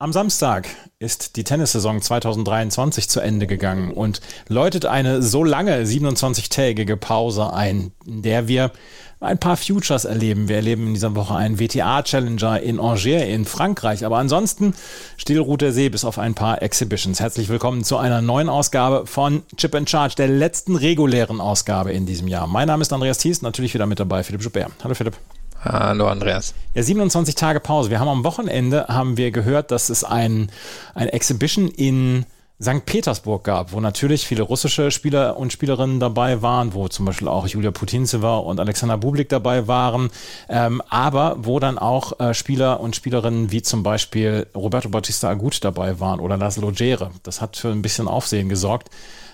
[0.00, 0.68] Am Samstag
[1.00, 7.90] ist die Tennissaison 2023 zu Ende gegangen und läutet eine so lange 27-tägige Pause ein,
[8.06, 8.70] in der wir
[9.18, 10.46] ein paar Futures erleben.
[10.46, 14.72] Wir erleben in dieser Woche einen WTA-Challenger in Angers in Frankreich, aber ansonsten
[15.16, 17.18] still ruht der See bis auf ein paar Exhibitions.
[17.18, 22.06] Herzlich willkommen zu einer neuen Ausgabe von Chip and Charge, der letzten regulären Ausgabe in
[22.06, 22.46] diesem Jahr.
[22.46, 24.70] Mein Name ist Andreas Thies, natürlich wieder mit dabei Philipp Joubert.
[24.84, 25.16] Hallo Philipp.
[25.60, 26.54] Hallo Andreas.
[26.74, 27.90] Ja, 27 Tage Pause.
[27.90, 30.50] Wir haben am Wochenende haben wir gehört, dass es ein,
[30.94, 32.26] ein Exhibition in
[32.62, 32.84] St.
[32.86, 37.46] Petersburg gab, wo natürlich viele russische Spieler und Spielerinnen dabei waren, wo zum Beispiel auch
[37.48, 40.10] Julia Putintseva und Alexander Bublik dabei waren,
[40.48, 45.64] ähm, aber wo dann auch äh, Spieler und Spielerinnen wie zum Beispiel Roberto Bautista Agut
[45.64, 47.10] dabei waren oder Laszlo Gere.
[47.24, 48.90] Das hat für ein bisschen Aufsehen gesorgt.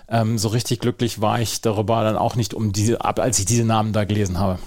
[0.08, 3.64] Ähm, so richtig glücklich war ich darüber dann auch nicht, um diese, als ich diese
[3.64, 4.58] Namen da gelesen habe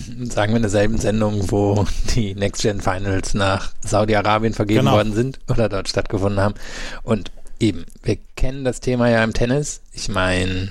[0.30, 4.92] sagen wir in derselben Sendung, wo die Next Gen Finals nach Saudi-Arabien vergeben genau.
[4.92, 6.54] worden sind oder dort stattgefunden haben.
[7.02, 9.80] Und eben, wir kennen das Thema ja im Tennis.
[9.92, 10.68] Ich meine,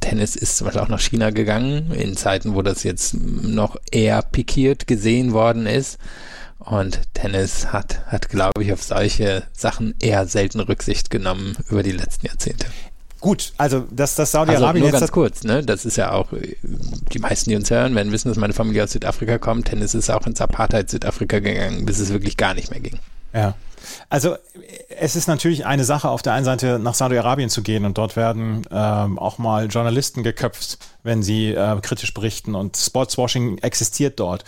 [0.00, 4.22] Tennis ist zum Beispiel auch nach China gegangen, in Zeiten, wo das jetzt noch eher
[4.22, 5.98] pikiert gesehen worden ist.
[6.58, 11.92] Und Tennis hat, hat, glaube ich, auf solche Sachen eher selten Rücksicht genommen über die
[11.92, 12.66] letzten Jahrzehnte.
[13.20, 15.62] Gut, also dass das Saudi-Arabien also nur ganz kurz, ne?
[15.62, 16.32] Das ist ja auch
[17.14, 19.66] die meisten, die uns hören, werden wissen, dass meine Familie aus Südafrika kommt.
[19.66, 22.98] Tennis ist auch ins Apartheid Südafrika gegangen, bis es wirklich gar nicht mehr ging.
[23.32, 23.54] Ja.
[24.08, 24.36] Also
[24.88, 28.16] es ist natürlich eine Sache, auf der einen Seite nach Saudi-Arabien zu gehen und dort
[28.16, 34.44] werden ähm, auch mal Journalisten geköpft, wenn sie äh, kritisch berichten und Sportswashing existiert dort.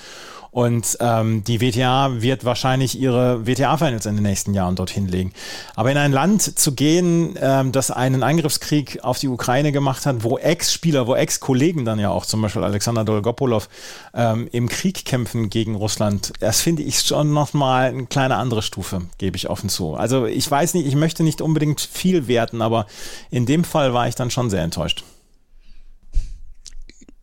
[0.56, 5.34] Und ähm, die WTA wird wahrscheinlich ihre WTA-Finals in den nächsten Jahren dorthin legen.
[5.74, 10.24] Aber in ein Land zu gehen, ähm, das einen Angriffskrieg auf die Ukraine gemacht hat,
[10.24, 13.68] wo Ex-Spieler, wo Ex-Kollegen dann ja auch, zum Beispiel Alexander Dolgopolov,
[14.14, 19.02] ähm, im Krieg kämpfen gegen Russland, das finde ich schon nochmal eine kleine andere Stufe,
[19.18, 19.94] gebe ich offen zu.
[19.94, 22.86] Also ich weiß nicht, ich möchte nicht unbedingt viel werten, aber
[23.30, 25.04] in dem Fall war ich dann schon sehr enttäuscht.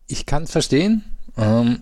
[0.05, 1.03] Ich kann es verstehen.
[1.35, 1.79] Ähm,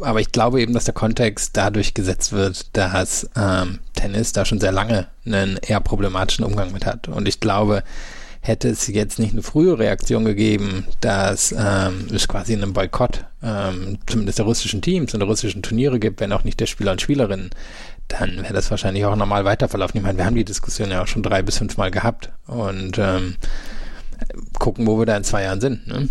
[0.00, 4.60] aber ich glaube eben, dass der Kontext dadurch gesetzt wird, dass ähm, Tennis da schon
[4.60, 7.08] sehr lange einen eher problematischen Umgang mit hat.
[7.08, 7.82] Und ich glaube,
[8.40, 13.98] hätte es jetzt nicht eine frühe Reaktion gegeben, dass ähm, es quasi einen Boykott ähm,
[14.06, 17.00] zumindest der russischen Teams und der russischen Turniere gibt, wenn auch nicht der Spieler und
[17.00, 17.50] Spielerinnen,
[18.08, 19.98] dann wäre das wahrscheinlich auch normal weiterverlaufen.
[19.98, 22.98] Ich meine, wir haben die Diskussion ja auch schon drei bis fünf Mal gehabt und
[22.98, 23.36] ähm,
[24.58, 25.86] gucken, wo wir da in zwei Jahren sind.
[25.86, 26.08] Ne?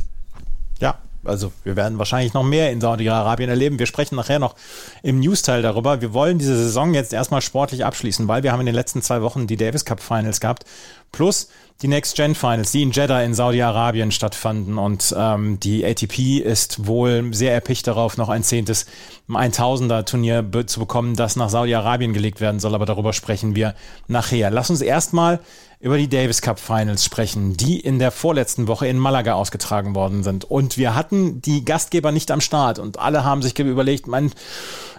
[1.28, 3.80] Also wir werden wahrscheinlich noch mehr in Saudi-Arabien erleben.
[3.80, 4.56] Wir sprechen nachher noch
[5.04, 6.02] im News-Teil darüber.
[6.02, 9.22] Wir wollen diese Saison jetzt erstmal sportlich abschließen, weil wir haben in den letzten zwei
[9.22, 10.66] Wochen die Davis Cup Finals gehabt,
[11.12, 11.50] plus
[11.82, 14.78] die Next Gen Finals, die in Jeddah in Saudi-Arabien stattfanden.
[14.78, 18.86] Und ähm, die ATP ist wohl sehr erpicht darauf, noch ein zehntes
[19.34, 22.76] Eintausender Turnier be zu bekommen, das nach Saudi-Arabien gelegt werden soll.
[22.76, 23.76] Aber darüber sprechen wir
[24.08, 24.52] nachher.
[24.52, 25.42] Lass uns erstmal
[25.80, 30.24] über die Davis Cup Finals sprechen, die in der vorletzten Woche in Malaga ausgetragen worden
[30.24, 30.46] sind.
[30.46, 34.32] Und wir hatten die Gastgeber nicht am Start und alle haben sich überlegt, man,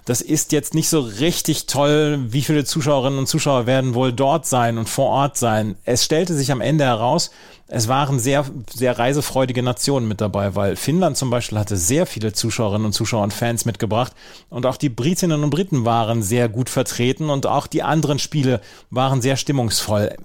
[0.05, 4.47] das ist jetzt nicht so richtig toll, wie viele Zuschauerinnen und Zuschauer werden wohl dort
[4.47, 5.77] sein und vor Ort sein.
[5.85, 7.31] Es stellte sich am Ende heraus,
[7.69, 12.33] es waren sehr, sehr reisefreudige Nationen mit dabei, weil Finnland zum Beispiel hatte sehr viele
[12.33, 14.13] Zuschauerinnen und Zuschauer und Fans mitgebracht
[14.51, 18.61] und auch die Britinnen und Briten waren sehr gut vertreten und auch die anderen Spiele
[18.91, 20.17] waren sehr stimmungsvoll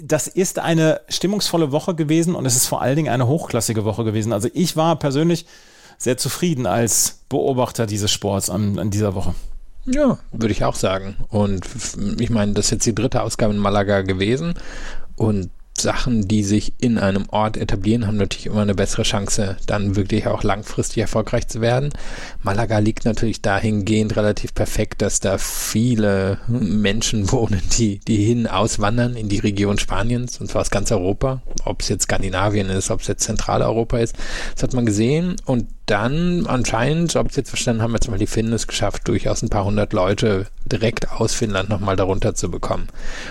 [0.00, 4.04] das ist eine stimmungsvolle Woche gewesen und es ist vor allen Dingen eine hochklassige Woche
[4.04, 4.32] gewesen.
[4.32, 5.46] Also ich war persönlich
[5.98, 9.34] sehr zufrieden als Beobachter dieses Sports an, an dieser Woche.
[9.84, 11.16] Ja, würde ich auch sagen.
[11.28, 11.66] Und
[12.18, 14.54] ich meine, das ist jetzt die dritte Ausgabe in Malaga gewesen.
[15.16, 19.96] Und Sachen, die sich in einem Ort etablieren, haben natürlich immer eine bessere Chance, dann
[19.96, 21.90] wirklich auch langfristig erfolgreich zu werden.
[22.42, 29.16] Malaga liegt natürlich dahingehend relativ perfekt, dass da viele Menschen wohnen, die, die hin auswandern
[29.16, 31.42] in die Region Spaniens und zwar aus ganz Europa.
[31.64, 34.16] Ob es jetzt Skandinavien ist, ob es jetzt Zentraleuropa ist,
[34.54, 38.18] das hat man gesehen und dann anscheinend, ob ich es jetzt verstanden haben, jetzt mal
[38.18, 42.50] die Finnen es geschafft, durchaus ein paar hundert Leute direkt aus Finnland nochmal darunter zu
[42.50, 42.88] bekommen.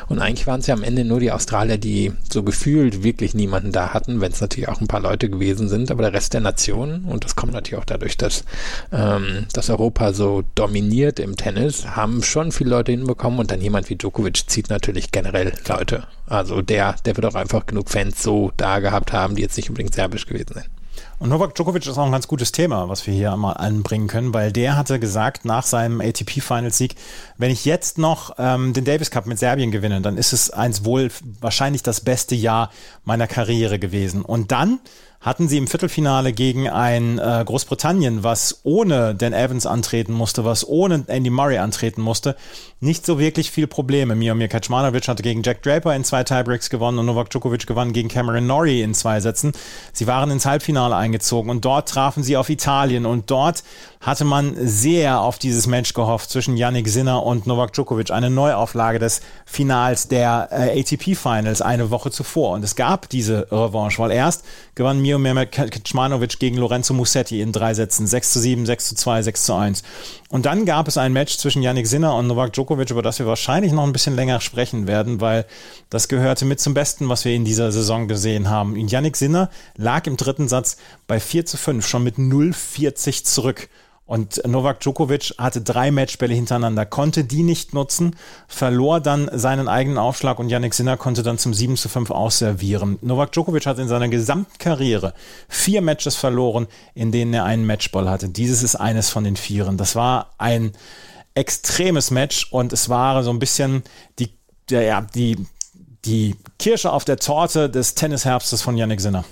[0.10, 3.72] Und eigentlich waren es ja am Ende nur die Australier, die so gefühlt wirklich niemanden
[3.72, 6.42] da hatten, wenn es natürlich auch ein paar Leute gewesen sind, aber der Rest der
[6.42, 8.44] Nationen, und das kommt natürlich auch dadurch, dass,
[8.92, 13.90] ähm, dass Europa so dominiert im Tennis, haben schon viele Leute hinbekommen und dann jemand
[13.90, 16.04] wie Djokovic zieht natürlich generell Leute.
[16.28, 19.70] Also der, der wird auch einfach genug Fans so da gehabt haben, die jetzt nicht
[19.70, 20.81] unbedingt serbisch gewesen sind.
[21.20, 24.34] Und Novak Djokovic ist auch ein ganz gutes Thema, was wir hier mal anbringen können,
[24.34, 26.96] weil der hatte gesagt nach seinem ATP-Finalsieg,
[27.38, 30.84] wenn ich jetzt noch ähm, den Davis Cup mit Serbien gewinne, dann ist es eins
[30.86, 32.72] wohl wahrscheinlich das beste Jahr
[33.06, 34.24] meiner Karriere gewesen.
[34.24, 34.80] Und dann
[35.22, 40.68] hatten sie im Viertelfinale gegen ein äh, Großbritannien, was ohne Dan Evans antreten musste, was
[40.68, 42.36] ohne Andy Murray antreten musste,
[42.80, 44.16] nicht so wirklich viel Probleme.
[44.16, 48.10] Miomir Kaczmanowicz hatte gegen Jack Draper in zwei Tiebreaks gewonnen und Novak Djokovic gewann gegen
[48.10, 49.52] Cameron Norrie in zwei Sätzen.
[49.94, 53.64] Sie waren ins Halbfinale eingezogen und dort trafen sie auf Italien und dort
[54.02, 58.98] hatte man sehr auf dieses Match gehofft zwischen Yannick Sinner und Novak Djokovic, eine Neuauflage
[58.98, 64.12] des Finals der äh, ATP Finals eine Woche zuvor und es gab diese Revanche, weil
[64.12, 64.44] erst
[64.74, 69.22] gewann Miomir Kaczmanowicz gegen Lorenzo Musetti in drei Sätzen, 6 zu 7, 6 zu 2,
[69.22, 69.84] 6 zu 1.
[70.30, 73.28] Und dann gab es ein Match zwischen Yannick Sinner und Novak Djokovic, über das wir
[73.28, 75.46] wahrscheinlich noch ein bisschen länger sprechen werden, weil
[75.92, 78.74] das gehörte mit zum Besten, was wir in dieser Saison gesehen haben.
[78.74, 83.70] Und Yannick Sinner lag im dritten Satz bei 4 zu 5 schon mit 0,40 zurück.
[84.12, 89.98] Und Novak Djokovic hatte drei Matchbälle hintereinander, konnte die nicht nutzen, verlor dann seinen eigenen
[89.98, 93.00] Aufschlag und Yannick Sinner konnte dann zum 7 zu 5 ausservieren.
[93.02, 95.14] Novak Djokovic hat in seiner gesamten Karriere
[95.48, 98.28] vier Matches verloren, in denen er einen Matchball hatte.
[98.28, 99.78] Dieses ist eines von den vieren.
[99.78, 100.74] Das war ein
[101.34, 103.82] extremes Match und es war so ein bisschen
[104.20, 104.34] die,
[104.70, 105.38] ja, die,
[106.04, 109.24] die Kirsche auf der Torte des Tennisherbstes von Yannick Sinner.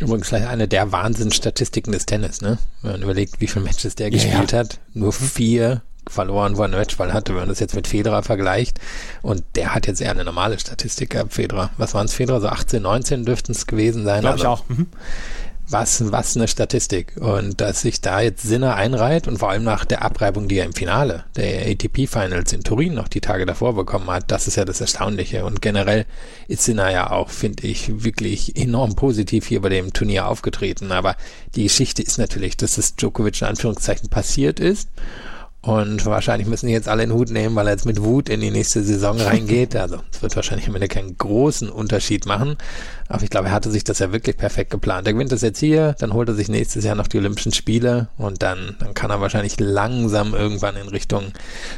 [0.00, 2.58] Übrigens vielleicht eine der Wahnsinnsstatistiken des Tennis, ne?
[2.82, 4.58] Wenn man überlegt, wie viele Matches der gespielt ja.
[4.58, 4.80] hat.
[4.94, 8.78] Nur vier verloren, wo er eine Matchball hatte, wenn man das jetzt mit Federer vergleicht.
[9.22, 11.70] Und der hat jetzt eher eine normale Statistik gehabt, Federer.
[11.78, 12.40] Was waren es, Federer?
[12.40, 14.20] So 18, 19 dürften es gewesen sein.
[14.20, 14.68] Glaube ich auch.
[14.68, 14.86] Mhm
[15.74, 17.16] was, was eine Statistik.
[17.20, 20.64] Und dass sich da jetzt Sinner einreiht und vor allem nach der Abreibung, die er
[20.64, 24.56] im Finale der ATP Finals in Turin noch die Tage davor bekommen hat, das ist
[24.56, 25.44] ja das Erstaunliche.
[25.44, 26.06] Und generell
[26.48, 30.92] ist Sinner ja auch, finde ich, wirklich enorm positiv hier bei dem Turnier aufgetreten.
[30.92, 31.16] Aber
[31.56, 34.88] die Geschichte ist natürlich, dass es Djokovic in Anführungszeichen passiert ist
[35.64, 38.40] und wahrscheinlich müssen die jetzt alle den Hut nehmen, weil er jetzt mit Wut in
[38.40, 39.74] die nächste Saison reingeht.
[39.84, 42.56] Also es wird wahrscheinlich am Ende keinen großen Unterschied machen.
[43.08, 45.06] Aber ich glaube, er hatte sich das ja wirklich perfekt geplant.
[45.06, 48.08] Er gewinnt das jetzt hier, dann holt er sich nächstes Jahr noch die Olympischen Spiele
[48.16, 51.32] und dann, dann kann er wahrscheinlich langsam irgendwann in Richtung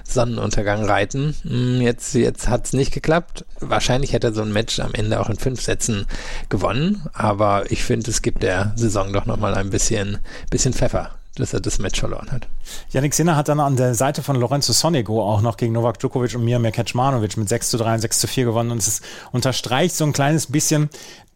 [0.05, 1.35] Sonnenuntergang reiten.
[1.43, 3.44] Hm, jetzt, jetzt hat es nicht geklappt.
[3.59, 6.06] Wahrscheinlich hätte er so ein Match am Ende auch in fünf Sätzen
[6.49, 7.03] gewonnen.
[7.12, 10.19] Aber ich finde, es gibt der Saison doch nochmal ein bisschen,
[10.50, 12.49] bisschen Pfeffer dass er das Match verloren hat.
[12.91, 16.35] Yannick Sinner hat dann an der Seite von Lorenzo Sonego auch noch gegen Novak Djokovic
[16.35, 19.00] und Miomir Kecmanovic mit 6 zu 3 und 6 zu 4 gewonnen und es
[19.33, 20.91] unterstreicht so ein kleines bisschen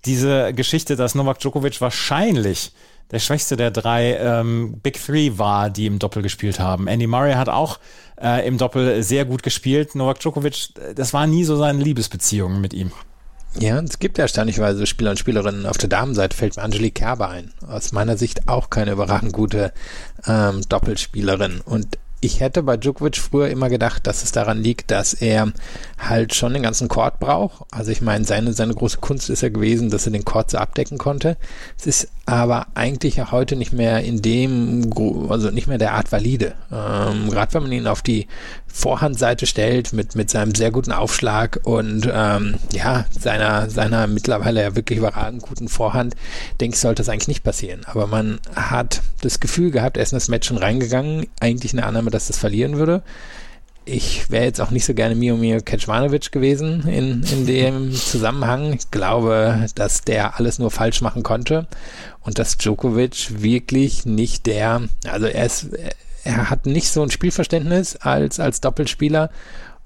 [0.05, 2.73] diese Geschichte, dass Novak Djokovic wahrscheinlich
[3.11, 6.87] der schwächste der drei ähm, Big Three war, die im Doppel gespielt haben.
[6.87, 7.79] Andy Murray hat auch
[8.21, 9.95] äh, im Doppel sehr gut gespielt.
[9.95, 12.93] Novak Djokovic, das war nie so seine Liebesbeziehung mit ihm.
[13.59, 15.67] Ja, es gibt ja erstaunlicherweise Spieler und Spielerinnen.
[15.67, 17.53] Auf der Damenseite fällt mir Angelique Kerber ein.
[17.67, 19.73] Aus meiner Sicht auch keine überragend gute
[20.27, 21.61] ähm, Doppelspielerin.
[21.65, 25.53] Und ich hätte bei Djokovic früher immer gedacht, dass es daran liegt, dass er
[25.99, 27.65] halt schon den ganzen Court braucht.
[27.71, 30.59] Also ich meine, seine, seine große Kunst ist ja gewesen, dass er den Court so
[30.59, 31.39] abdecken konnte.
[31.79, 34.93] Es ist aber eigentlich ja heute nicht mehr in dem,
[35.31, 36.53] also nicht mehr der Art valide.
[36.71, 38.29] Ähm, Gerade wenn man ihn auf die
[38.73, 44.77] Vorhandseite stellt mit, mit seinem sehr guten Aufschlag und ähm, ja, seiner, seiner mittlerweile ja
[44.77, 46.15] wirklich überragend guten Vorhand,
[46.61, 47.83] denke ich, sollte das eigentlich nicht passieren.
[47.87, 51.85] Aber man hat das Gefühl gehabt, er ist in das Match schon reingegangen, eigentlich eine
[51.85, 53.03] Annahme, dass das verlieren würde.
[53.87, 58.75] Ich wäre jetzt auch nicht so gerne Miomir Kecmanovic gewesen in, in dem Zusammenhang.
[58.75, 61.67] Ich glaube, dass der alles nur falsch machen konnte
[62.21, 65.71] und dass Djokovic wirklich nicht der, also er ist,
[66.25, 69.31] er hat nicht so ein Spielverständnis als, als Doppelspieler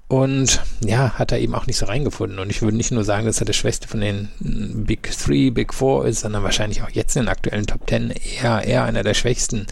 [0.07, 2.37] und ja, hat er eben auch nicht so reingefunden.
[2.37, 5.73] Und ich würde nicht nur sagen, dass er der Schwächste von den Big Three, Big
[5.73, 9.15] Four ist, sondern wahrscheinlich auch jetzt in den aktuellen Top Ten eher, eher einer der
[9.15, 9.65] schwächsten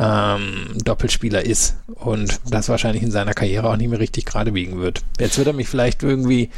[0.00, 1.76] ähm, Doppelspieler ist.
[1.88, 5.02] Und das wahrscheinlich in seiner Karriere auch nicht mehr richtig gerade biegen wird.
[5.20, 6.48] Jetzt wird er mich vielleicht irgendwie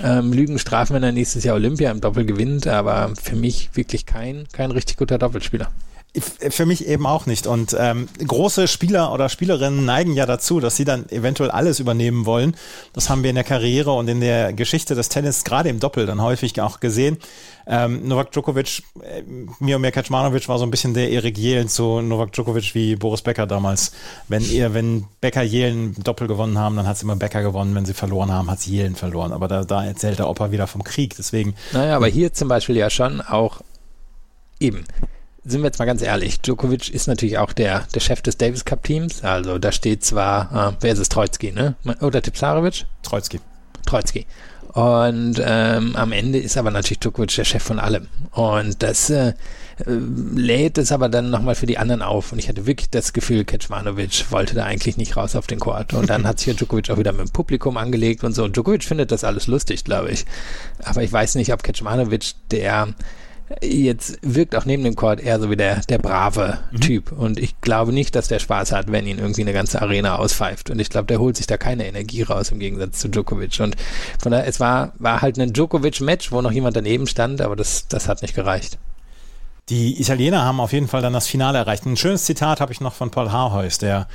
[0.00, 4.06] ähm, Lügen strafen, wenn er nächstes Jahr Olympia im Doppel gewinnt, aber für mich wirklich
[4.06, 5.68] kein, kein richtig guter Doppelspieler.
[6.16, 7.46] Für mich eben auch nicht.
[7.46, 12.24] Und ähm, große Spieler oder Spielerinnen neigen ja dazu, dass sie dann eventuell alles übernehmen
[12.24, 12.56] wollen.
[12.94, 16.06] Das haben wir in der Karriere und in der Geschichte des Tennis, gerade im Doppel,
[16.06, 17.18] dann häufig auch gesehen.
[17.66, 19.22] Ähm, Novak Djokovic, äh,
[19.60, 23.46] Miomir Kaczmanowicz war so ein bisschen der Erik Jelen zu Novak Djokovic wie Boris Becker
[23.46, 23.92] damals.
[24.28, 27.74] Wenn ihr, wenn Becker Jelen Doppel gewonnen haben, dann hat es immer Becker gewonnen.
[27.74, 29.32] Wenn sie verloren haben, hat es Jelen verloren.
[29.32, 31.14] Aber da, da erzählt der Opa wieder vom Krieg.
[31.16, 31.54] Deswegen.
[31.72, 33.60] Naja, aber hier zum Beispiel ja schon auch
[34.58, 34.84] eben
[35.48, 38.64] sind wir jetzt mal ganz ehrlich, Djokovic ist natürlich auch der, der Chef des Davis
[38.64, 39.24] Cup Teams.
[39.24, 41.74] Also da steht zwar, äh, wer ist es, Troitsky, ne?
[42.00, 42.84] Oder Tipsarevic?
[43.02, 43.40] Troitsky.
[43.86, 44.26] Troitsky.
[44.74, 48.06] Und ähm, am Ende ist aber natürlich Djokovic der Chef von allem.
[48.32, 49.32] Und das äh,
[49.86, 52.32] lädt es aber dann nochmal für die anderen auf.
[52.32, 55.94] Und ich hatte wirklich das Gefühl, Kecmanovic wollte da eigentlich nicht raus auf den Court.
[55.94, 58.44] Und dann hat sich ja Djokovic auch wieder mit dem Publikum angelegt und so.
[58.44, 60.26] Und Djokovic findet das alles lustig, glaube ich.
[60.84, 62.88] Aber ich weiß nicht, ob Kecmanovic der
[63.62, 66.80] jetzt wirkt auch neben dem Court eher so wie der, der brave mhm.
[66.80, 67.12] Typ.
[67.12, 70.70] Und ich glaube nicht, dass der Spaß hat, wenn ihn irgendwie eine ganze Arena auspfeift.
[70.70, 73.60] Und ich glaube, der holt sich da keine Energie raus im Gegensatz zu Djokovic.
[73.60, 73.76] Und
[74.20, 77.88] von daher, es war, war halt ein Djokovic-Match, wo noch jemand daneben stand, aber das,
[77.88, 78.78] das hat nicht gereicht.
[79.68, 81.84] Die Italiener haben auf jeden Fall dann das Finale erreicht.
[81.84, 84.08] Ein schönes Zitat habe ich noch von Paul Harhuis, der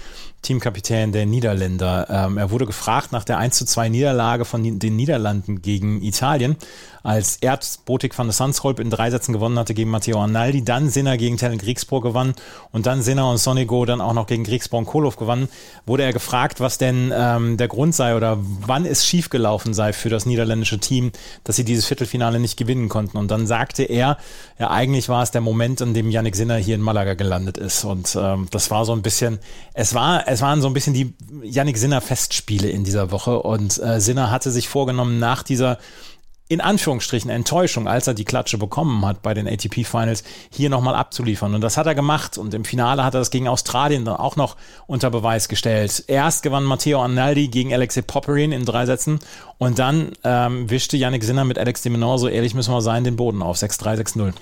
[0.43, 2.07] Teamkapitän der Niederländer.
[2.09, 6.57] Ähm, er wurde gefragt nach der 1 zu 2 Niederlage von den Niederlanden gegen Italien,
[7.03, 10.89] als Erd Botik van der Sandsholp in drei Sätzen gewonnen hatte gegen Matteo Arnaldi, dann
[10.89, 12.33] Sinner gegen Tellen Griegspoor gewann
[12.71, 15.49] und dann Sinner und Sonigo dann auch noch gegen Griegspoor und Kolow gewannen,
[15.85, 20.09] wurde er gefragt, was denn ähm, der Grund sei oder wann es schiefgelaufen sei für
[20.09, 21.11] das niederländische Team,
[21.43, 23.17] dass sie dieses Viertelfinale nicht gewinnen konnten.
[23.17, 24.17] Und dann sagte er,
[24.57, 27.83] ja eigentlich war es der Moment, in dem Yannick Sinner hier in Malaga gelandet ist.
[27.83, 29.39] Und ähm, das war so ein bisschen,
[29.73, 31.13] es war, es waren so ein bisschen die
[31.43, 35.77] Yannick Sinner Festspiele in dieser Woche und äh, Sinner hatte sich vorgenommen, nach dieser
[36.49, 40.93] in Anführungsstrichen Enttäuschung, als er die Klatsche bekommen hat bei den ATP Finals, hier nochmal
[40.93, 41.55] abzuliefern.
[41.55, 42.37] Und das hat er gemacht.
[42.37, 46.03] Und im Finale hat er das gegen Australien dann auch noch unter Beweis gestellt.
[46.07, 49.19] Erst gewann Matteo Arnaldi gegen Alexei Popperin in drei Sätzen.
[49.57, 53.05] Und dann ähm, wischte Yannick Sinner mit Alex de Menor, so ehrlich müssen wir sein,
[53.05, 54.33] den Boden auf 6-3, 6-0.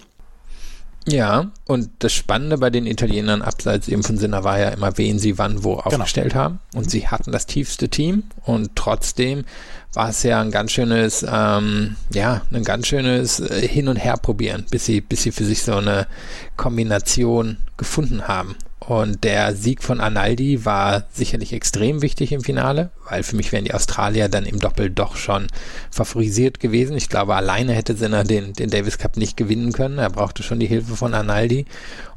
[1.08, 5.18] Ja, und das Spannende bei den Italienern, abseits eben von Sinner, war ja immer, wen
[5.18, 5.86] sie wann wo genau.
[5.86, 6.60] aufgestellt haben.
[6.76, 9.46] Und sie hatten das tiefste Team und trotzdem
[9.94, 14.66] war es ja ein ganz schönes, ähm, ja, ein ganz schönes äh, Hin- und Herprobieren,
[14.70, 16.08] bis sie, bis sie für sich so eine
[16.56, 18.56] Kombination gefunden haben.
[18.88, 23.64] Und der Sieg von Analdi war sicherlich extrem wichtig im Finale, weil für mich wären
[23.64, 25.48] die Australier dann im Doppel doch schon
[25.92, 26.98] favorisiert gewesen.
[26.98, 30.00] Ich glaube, alleine hätte Sinner den, den Davis Cup nicht gewinnen können.
[30.00, 31.66] Er brauchte schon die Hilfe von Analdi.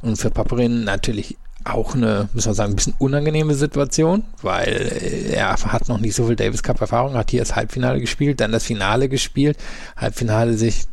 [0.01, 5.53] Und für Paperin natürlich auch eine, muss man sagen, ein bisschen unangenehme Situation, weil er
[5.53, 8.63] hat noch nicht so viel Davis Cup Erfahrung, hat hier das Halbfinale gespielt, dann das
[8.63, 9.57] Finale gespielt,
[9.97, 10.85] Halbfinale sich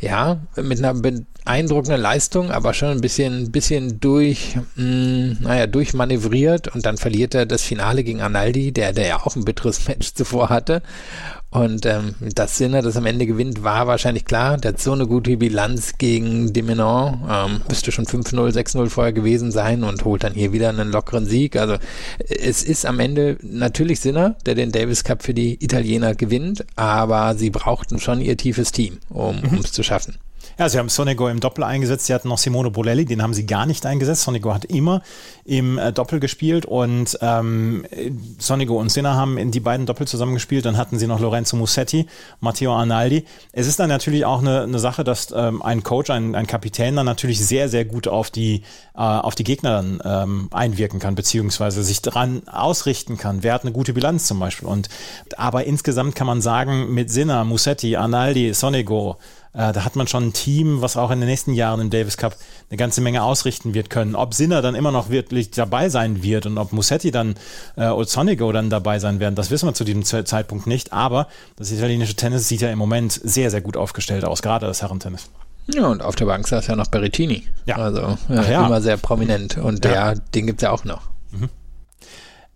[0.00, 6.68] ja, mit einer beeindruckenden Leistung, aber schon ein bisschen, bisschen durch, mh, hm, naja, durchmanövriert
[6.68, 10.14] und dann verliert er das Finale gegen Analdi, der, der ja auch ein bitteres Match
[10.14, 10.82] zuvor hatte.
[11.50, 14.58] Und ähm, das Sinner, das am Ende gewinnt, war wahrscheinlich klar.
[14.58, 17.22] Der hat so eine gute Bilanz gegen Demenon.
[17.28, 21.24] Ähm, müsste schon 5-0, 6-0 vorher gewesen sein und holt dann hier wieder einen lockeren
[21.24, 21.56] Sieg.
[21.56, 21.76] Also
[22.18, 27.34] es ist am Ende natürlich Sinner, der den Davis Cup für die Italiener gewinnt, aber
[27.34, 29.60] sie brauchten schon ihr tiefes Team, um mhm.
[29.64, 30.16] es zu schaffen.
[30.58, 32.06] Ja, sie haben Sonego im Doppel eingesetzt.
[32.06, 34.22] Sie hatten noch Simone Bolelli, den haben sie gar nicht eingesetzt.
[34.22, 35.02] Sonego hat immer
[35.44, 37.84] im äh, Doppel gespielt und ähm,
[38.38, 40.64] Sonego und Sinner haben in die beiden Doppel zusammengespielt.
[40.64, 42.06] Dann hatten sie noch Lorenzo Musetti,
[42.40, 43.24] Matteo Arnaldi.
[43.52, 46.96] Es ist dann natürlich auch eine, eine Sache, dass ähm, ein Coach, ein, ein Kapitän
[46.96, 48.62] dann natürlich sehr, sehr gut auf die,
[48.94, 53.42] äh, auf die Gegner dann ähm, einwirken kann, beziehungsweise sich daran ausrichten kann.
[53.42, 54.68] Wer hat eine gute Bilanz zum Beispiel?
[54.68, 54.88] Und
[55.36, 59.16] aber insgesamt kann man sagen, mit Sinner, Musetti, Arnaldi, Sonego,
[59.58, 62.16] äh, da hat man schon ein Team, was auch in den nächsten Jahren im Davis
[62.16, 62.36] Cup
[62.70, 64.14] eine ganze Menge ausrichten wird können.
[64.14, 67.34] Ob Sinner dann immer noch wirklich dabei sein wird und ob Musetti dann
[67.76, 70.92] äh, oder Sonigo dann dabei sein werden, das wissen wir zu diesem Zeitpunkt nicht.
[70.92, 74.80] Aber das italienische Tennis sieht ja im Moment sehr, sehr gut aufgestellt aus, gerade das
[74.80, 75.28] Herrentennis.
[75.74, 77.44] Ja, und auf der Bank saß ja noch Berrettini.
[77.66, 77.76] Ja.
[77.76, 78.64] Also äh, ja.
[78.64, 79.58] immer sehr prominent.
[79.58, 80.14] Und der, ja.
[80.14, 81.02] den gibt's ja auch noch.
[81.32, 81.50] Mhm.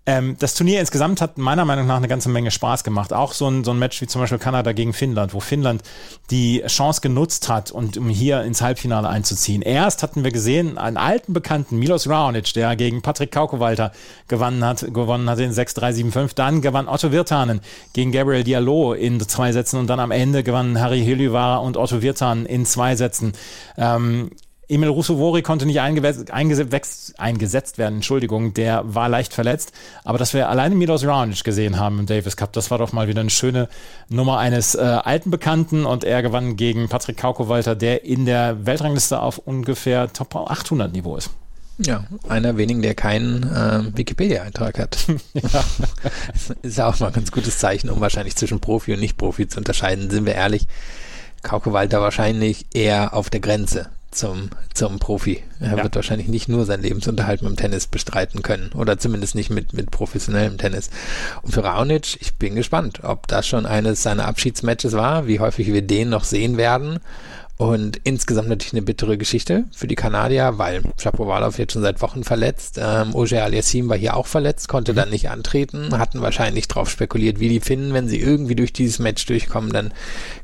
[0.05, 3.13] Ähm, das Turnier insgesamt hat meiner Meinung nach eine ganze Menge Spaß gemacht.
[3.13, 5.83] Auch so ein, so ein Match wie zum Beispiel Kanada gegen Finnland, wo Finnland
[6.31, 9.63] die Chance genutzt hat, und um hier ins Halbfinale einzuziehen.
[9.63, 13.93] Erst hatten wir gesehen, einen alten Bekannten, Milos Raonic, der gegen Patrick Kaukowalter
[14.27, 16.35] gewonnen hat, gewonnen hat in 6-3-7-5.
[16.35, 17.61] Dann gewann Otto Wirtanen
[17.93, 22.03] gegen Gabriel Diallo in zwei Sätzen und dann am Ende gewannen Harry Hillyvara und Otto
[22.03, 23.35] Wirtanen in zwei Sätzen.
[23.77, 24.33] Ähm,
[24.73, 26.33] Emil Rusovori konnte nicht eingesetzt,
[27.19, 29.73] eingesetzt werden, Entschuldigung, der war leicht verletzt.
[30.03, 33.07] Aber dass wir alleine Milos Raonic gesehen haben im Davis Cup, das war doch mal
[33.07, 33.69] wieder eine schöne
[34.09, 39.21] Nummer eines äh, alten Bekannten und er gewann gegen Patrick Kaukowalter, der in der Weltrangliste
[39.21, 41.31] auf ungefähr Top 800 Niveau ist.
[41.79, 45.07] Ja, einer wenigen, der keinen äh, Wikipedia-Eintrag hat.
[45.35, 45.65] ja.
[46.63, 49.59] ist ja auch mal ein ganz gutes Zeichen, um wahrscheinlich zwischen Profi und Nicht-Profi zu
[49.59, 50.09] unterscheiden.
[50.09, 50.67] Sind wir ehrlich,
[51.43, 55.43] Kaukowalter wahrscheinlich eher auf der Grenze zum, zum Profi.
[55.61, 55.83] Er ja.
[55.83, 59.73] wird wahrscheinlich nicht nur seinen Lebensunterhalt mit dem Tennis bestreiten können oder zumindest nicht mit,
[59.73, 60.91] mit professionellem Tennis.
[61.43, 65.73] Und für Raonic, ich bin gespannt, ob das schon eines seiner Abschiedsmatches war, wie häufig
[65.73, 67.01] wir den noch sehen werden
[67.63, 72.25] Und insgesamt natürlich eine bittere Geschichte für die Kanadier, weil Shapovalov jetzt schon seit Wochen
[72.25, 72.81] verletzt.
[72.83, 77.39] Ähm, Oje Aliassim war hier auch verletzt, konnte dann nicht antreten, hatten wahrscheinlich drauf spekuliert,
[77.39, 79.93] wie die finden, wenn sie irgendwie durch dieses Match durchkommen, dann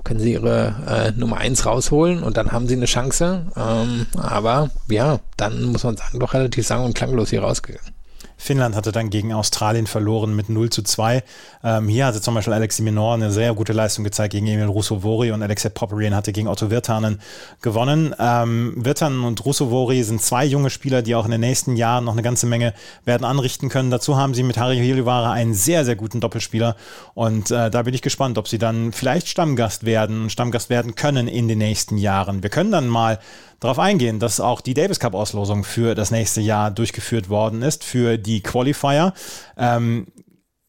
[0.04, 3.46] können sie ihre äh, Nummer eins rausholen und dann haben sie eine Chance.
[3.56, 7.97] Ähm, aber ja, dann muss man sagen, doch relativ sang- und klanglos hier rausgegangen.
[8.38, 11.22] Finnland hatte dann gegen Australien verloren mit 0 zu 2.
[11.64, 15.32] Ähm, hier hatte zum Beispiel Alexi Minor eine sehr gute Leistung gezeigt gegen Emil Russovori
[15.32, 17.20] und Alexei Popperin hatte gegen Otto Virtanen
[17.60, 18.14] gewonnen.
[18.18, 22.12] Ähm, Virtanen und Russovori sind zwei junge Spieler, die auch in den nächsten Jahren noch
[22.12, 22.72] eine ganze Menge
[23.04, 23.90] werden anrichten können.
[23.90, 26.76] Dazu haben sie mit Harry Hilivara einen sehr, sehr guten Doppelspieler
[27.14, 31.26] und äh, da bin ich gespannt, ob sie dann vielleicht Stammgast werden, Stammgast werden können
[31.26, 32.42] in den nächsten Jahren.
[32.44, 33.18] Wir können dann mal
[33.60, 37.84] darauf eingehen, dass auch die Davis Cup Auslosung für das nächste Jahr durchgeführt worden ist,
[37.84, 39.12] für die Qualifier.
[39.56, 40.06] Ähm,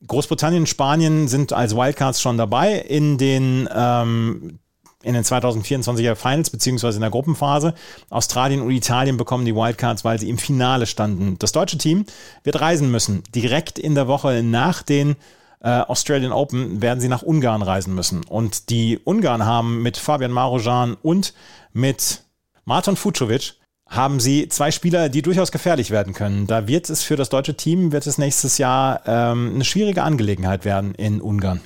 [0.08, 4.60] Großbritannien, Spanien sind als Wildcards schon dabei in den ähm,
[5.02, 7.74] in den 2024er Finals beziehungsweise in der Gruppenphase.
[8.10, 11.38] Australien und Italien bekommen die Wildcards, weil sie im Finale standen.
[11.40, 12.06] Das deutsche Team
[12.44, 13.24] wird reisen müssen.
[13.34, 15.16] Direkt in der Woche nach den
[15.62, 18.26] äh, Australian Open werden sie nach Ungarn reisen müssen.
[18.26, 21.34] Und die Ungarn haben mit Fabian Marojan und
[21.72, 22.24] mit
[22.70, 23.56] Marton Fucovic
[23.88, 26.46] haben sie zwei Spieler, die durchaus gefährlich werden können.
[26.46, 30.66] Da wird es für das deutsche Team, wird es nächstes Jahr ähm, eine schwierige Angelegenheit
[30.66, 31.62] werden in Ungarn.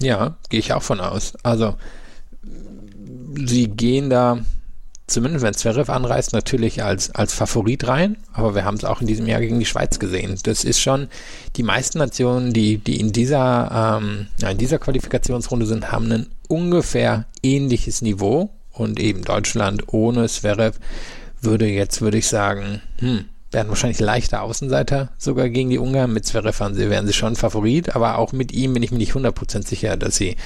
[0.00, 1.34] Ja, gehe ich auch von aus.
[1.44, 1.76] Also
[3.36, 4.38] sie gehen da,
[5.06, 9.06] zumindest wenn Zverev anreist, natürlich als, als Favorit rein, aber wir haben es auch in
[9.06, 10.36] diesem Jahr gegen die Schweiz gesehen.
[10.42, 11.06] Das ist schon,
[11.54, 17.26] die meisten Nationen, die, die in dieser, ähm, in dieser Qualifikationsrunde sind, haben ein ungefähr
[17.44, 20.78] ähnliches Niveau und eben Deutschland ohne Zverev
[21.40, 26.12] würde jetzt, würde ich sagen, hm, werden wahrscheinlich leichter Außenseiter sogar gegen die Ungarn.
[26.12, 29.12] Mit Zverev sie, wären sie schon Favorit, aber auch mit ihm bin ich mir nicht
[29.12, 30.36] 100% sicher, dass sie,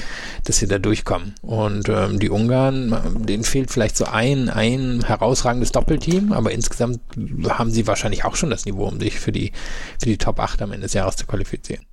[0.44, 1.34] dass sie da durchkommen.
[1.42, 7.00] Und ähm, die Ungarn, denen fehlt vielleicht so ein, ein herausragendes Doppelteam, aber insgesamt
[7.48, 9.52] haben sie wahrscheinlich auch schon das Niveau, um sich für die,
[9.98, 11.84] für die Top 8 am Ende des Jahres zu qualifizieren.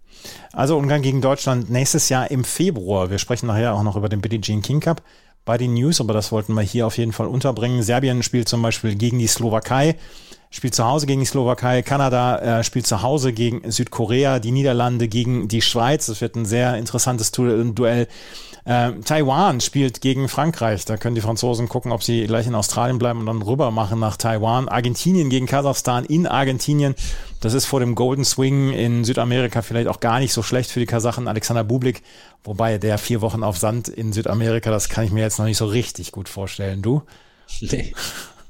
[0.51, 3.09] Also Ungarn gegen Deutschland nächstes Jahr im Februar.
[3.09, 5.01] Wir sprechen nachher auch noch über den Billie Jean King Cup
[5.47, 7.81] bei den News, aber das wollten wir hier auf jeden Fall unterbringen.
[7.81, 9.95] Serbien spielt zum Beispiel gegen die Slowakei
[10.49, 15.07] spielt zu Hause gegen die Slowakei, Kanada äh, spielt zu Hause gegen Südkorea, die Niederlande
[15.07, 16.05] gegen die Schweiz.
[16.07, 18.07] Das wird ein sehr interessantes Duell.
[18.67, 20.83] Äh, Taiwan spielt gegen Frankreich.
[20.83, 23.97] Da können die Franzosen gucken, ob sie gleich in Australien bleiben und dann rüber machen
[23.97, 24.67] nach Taiwan.
[24.67, 26.93] Argentinien gegen Kasachstan in Argentinien.
[27.39, 30.81] Das ist vor dem Golden Swing in Südamerika vielleicht auch gar nicht so schlecht für
[30.81, 31.29] die Kasachen.
[31.29, 32.03] Alexander Bublik,
[32.43, 35.57] wobei der vier Wochen auf Sand in Südamerika, das kann ich mir jetzt noch nicht
[35.57, 36.81] so richtig gut vorstellen.
[36.81, 37.03] Du?
[37.61, 37.93] Nee.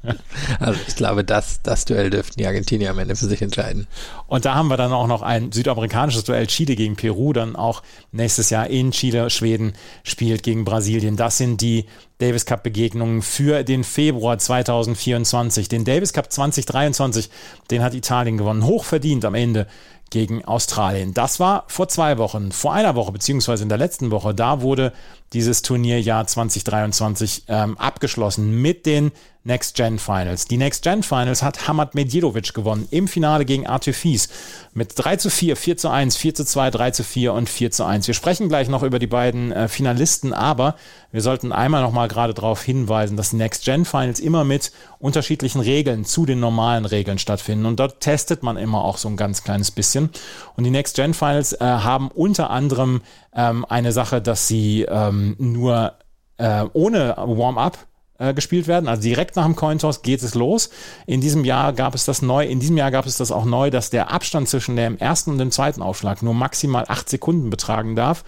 [0.60, 3.88] Also ich glaube, das, das Duell dürften die Argentinier am Ende für sich entscheiden.
[4.28, 7.84] Und da haben wir dann auch noch ein südamerikanisches Duell Chile gegen Peru, dann auch
[8.12, 11.18] nächstes Jahr in Chile, Schweden spielt gegen Brasilien.
[11.18, 11.86] Das sind die
[12.20, 15.70] Davis Cup Begegnungen für den Februar 2024.
[15.70, 17.30] Den Davis Cup 2023,
[17.70, 18.66] den hat Italien gewonnen.
[18.66, 19.68] Hochverdient am Ende
[20.10, 21.14] gegen Australien.
[21.14, 22.52] Das war vor zwei Wochen.
[22.52, 24.94] Vor einer Woche, beziehungsweise in der letzten Woche, da wurde
[25.34, 29.12] dieses Turnierjahr 2023 ähm, abgeschlossen mit den
[29.48, 30.46] Next Gen Finals.
[30.46, 34.28] Die Next Gen Finals hat Hamad Medjedovic gewonnen im Finale gegen Arthur Fies
[34.74, 37.72] mit 3 zu 4, 4 zu 1, 4 zu 2, 3 zu 4 und 4
[37.72, 38.08] zu 1.
[38.08, 40.76] Wir sprechen gleich noch über die beiden äh, Finalisten, aber
[41.14, 44.74] wir sollten einmal noch mal gerade darauf hinweisen, dass die Next Gen Finals immer mit
[45.00, 49.16] unterschiedlichen Regeln zu den normalen Regeln stattfinden und dort testet man immer auch so ein
[49.16, 50.10] ganz kleines bisschen.
[50.58, 53.02] Und die Next Gen Finals äh, haben unter anderem
[53.38, 55.94] ähm, eine Sache, dass sie ähm, nur
[56.38, 57.78] äh, ohne Warm-up
[58.18, 58.90] äh, gespielt werden.
[58.90, 60.72] Also direkt nach dem Cointoss geht es los.
[61.06, 63.70] In diesem Jahr gab es das neu, in diesem Jahr gab es das auch neu,
[63.70, 67.96] dass der Abstand zwischen dem ersten und dem zweiten Aufschlag nur maximal acht Sekunden betragen
[67.96, 68.26] darf.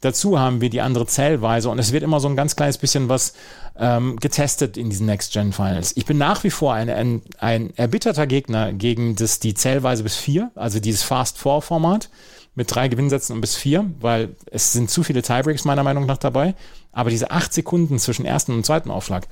[0.00, 3.10] Dazu haben wir die andere Zählweise und es wird immer so ein ganz kleines bisschen
[3.10, 3.34] was
[3.78, 5.92] ähm, getestet in diesen Next-Gen-Finals.
[5.94, 10.16] Ich bin nach wie vor ein, ein, ein erbitterter Gegner gegen das, die Zählweise bis
[10.16, 12.08] vier, also dieses Fast-Four-Format
[12.54, 16.18] mit drei Gewinnsätzen und bis vier, weil es sind zu viele Tiebreaks meiner Meinung nach
[16.18, 16.54] dabei.
[16.92, 19.28] Aber diese acht Sekunden zwischen ersten und zweiten Aufschlag,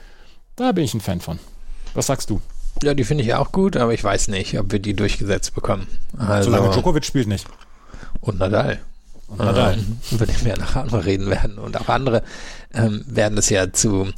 [0.56, 1.38] da bin ich ein Fan von.
[1.94, 2.40] Was sagst du?
[2.82, 5.88] Ja, die finde ich auch gut, aber ich weiß nicht, ob wir die durchgesetzt bekommen.
[6.16, 7.46] Also, Solange Djokovic spielt nicht.
[8.20, 8.78] Und Nadal.
[9.26, 9.74] Und Nadal.
[9.74, 11.58] Ähm, über den wir nachher noch reden werden.
[11.58, 12.22] Und auch andere
[12.72, 14.08] ähm, werden es ja zu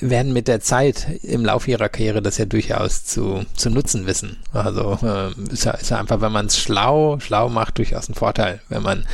[0.00, 4.38] werden mit der Zeit im Laufe ihrer Karriere das ja durchaus zu, zu nutzen wissen.
[4.52, 8.14] Also äh, ist, ja, ist ja einfach, wenn man es schlau, schlau macht, durchaus ein
[8.14, 9.06] Vorteil, wenn man,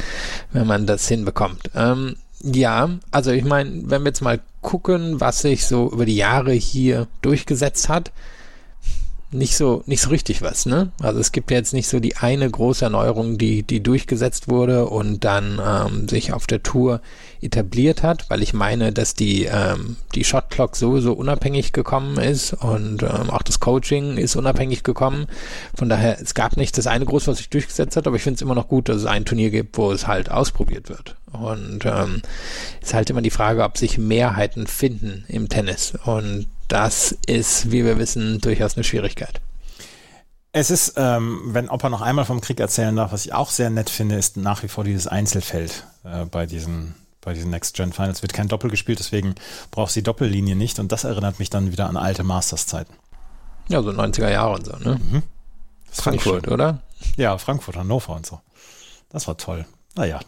[0.52, 1.70] wenn man das hinbekommt.
[1.74, 6.16] Ähm, ja, also ich meine, wenn wir jetzt mal gucken, was sich so über die
[6.16, 8.12] Jahre hier durchgesetzt hat,
[9.30, 10.90] nicht so, nicht so richtig was, ne?
[11.02, 15.22] Also es gibt jetzt nicht so die eine große Erneuerung, die, die durchgesetzt wurde und
[15.22, 17.02] dann ähm, sich auf der Tour
[17.42, 22.54] etabliert hat, weil ich meine, dass die, ähm, die Shot Clock sowieso unabhängig gekommen ist
[22.54, 25.26] und ähm, auch das Coaching ist unabhängig gekommen.
[25.74, 28.36] Von daher, es gab nicht das eine groß, was sich durchgesetzt hat, aber ich finde
[28.36, 31.16] es immer noch gut, dass es ein Turnier gibt, wo es halt ausprobiert wird.
[31.32, 32.22] Und ähm,
[32.80, 35.92] ist halt immer die Frage, ob sich Mehrheiten finden im Tennis.
[36.06, 39.40] Und das ist, wie wir wissen, durchaus eine Schwierigkeit.
[40.52, 43.70] Es ist, ähm, wenn Opa noch einmal vom Krieg erzählen darf, was ich auch sehr
[43.70, 47.92] nett finde, ist nach wie vor dieses Einzelfeld äh, bei diesen bei diesen Next Gen
[47.92, 49.34] Finals wird kein Doppel gespielt, deswegen
[49.70, 52.94] braucht sie Doppellinie nicht und das erinnert mich dann wieder an alte Masters-Zeiten.
[53.68, 54.98] Ja, so 90er Jahre und so, ne?
[54.98, 55.22] Mhm.
[55.90, 56.80] Frankfurt, oder?
[57.16, 58.40] Ja, Frankfurt, Hannover und so.
[59.10, 59.66] Das war toll.
[59.94, 60.20] Naja,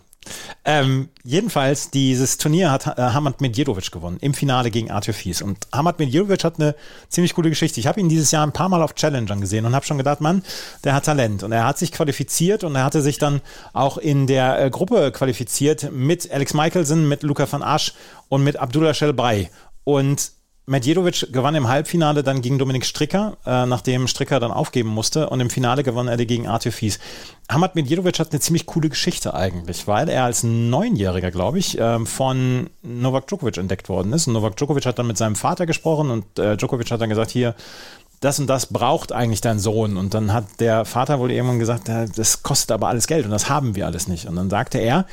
[0.64, 5.40] ähm, jedenfalls, dieses Turnier hat äh, Hamad Medjedovic gewonnen, im Finale gegen Arthur Fies.
[5.42, 6.74] Und Hamad Medjedovic hat eine
[7.08, 7.80] ziemlich coole Geschichte.
[7.80, 10.20] Ich habe ihn dieses Jahr ein paar Mal auf Challengern gesehen und habe schon gedacht,
[10.20, 10.42] Mann,
[10.84, 11.42] der hat Talent.
[11.42, 13.40] Und er hat sich qualifiziert und er hatte sich dann
[13.72, 17.94] auch in der äh, Gruppe qualifiziert mit Alex Michelson, mit Luca van Asch
[18.28, 19.48] und mit Abdullah Shelbray.
[19.84, 20.32] Und
[20.66, 25.28] Medjedovic gewann im Halbfinale dann gegen Dominik Stricker, äh, nachdem Stricker dann aufgeben musste.
[25.28, 26.98] Und im Finale gewann er gegen Arthur Fies.
[27.50, 32.04] Hamad Medjedovic hat eine ziemlich coole Geschichte eigentlich, weil er als Neunjähriger, glaube ich, äh,
[32.06, 34.28] von Novak Djokovic entdeckt worden ist.
[34.28, 37.30] Und Novak Djokovic hat dann mit seinem Vater gesprochen und äh, Djokovic hat dann gesagt,
[37.30, 37.54] hier,
[38.20, 39.96] das und das braucht eigentlich dein Sohn.
[39.96, 43.48] Und dann hat der Vater wohl irgendwann gesagt, das kostet aber alles Geld und das
[43.48, 44.26] haben wir alles nicht.
[44.26, 45.06] Und dann sagte er,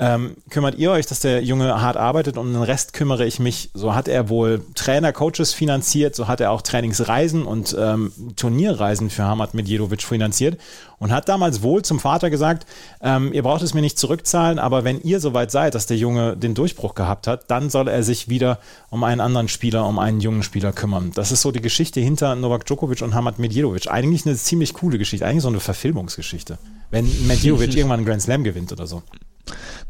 [0.00, 3.70] ähm, kümmert ihr euch, dass der Junge hart arbeitet und den Rest kümmere ich mich.
[3.74, 9.08] So hat er wohl Trainer, Coaches finanziert, so hat er auch Trainingsreisen und ähm, Turnierreisen
[9.08, 10.58] für Hamad Medjedovic finanziert
[10.98, 12.66] und hat damals wohl zum Vater gesagt,
[13.02, 16.36] ähm, ihr braucht es mir nicht zurückzahlen, aber wenn ihr soweit seid, dass der Junge
[16.36, 18.58] den Durchbruch gehabt hat, dann soll er sich wieder
[18.90, 21.12] um einen anderen Spieler, um einen jungen Spieler kümmern.
[21.14, 23.88] Das ist so die Geschichte hinter Novak Djokovic und Hamad Medjedovic.
[23.90, 26.58] Eigentlich eine ziemlich coole Geschichte, eigentlich so eine Verfilmungsgeschichte.
[26.90, 29.02] Wenn Medjedovic irgendwann einen Grand Slam gewinnt oder so.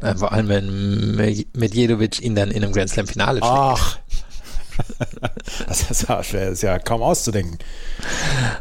[0.00, 3.52] Na, vor allem, wenn Medjedovic ihn dann in einem Grand Slam Finale schlägt.
[3.52, 3.98] Ach.
[5.68, 7.58] das ist ja, ist ja kaum auszudenken.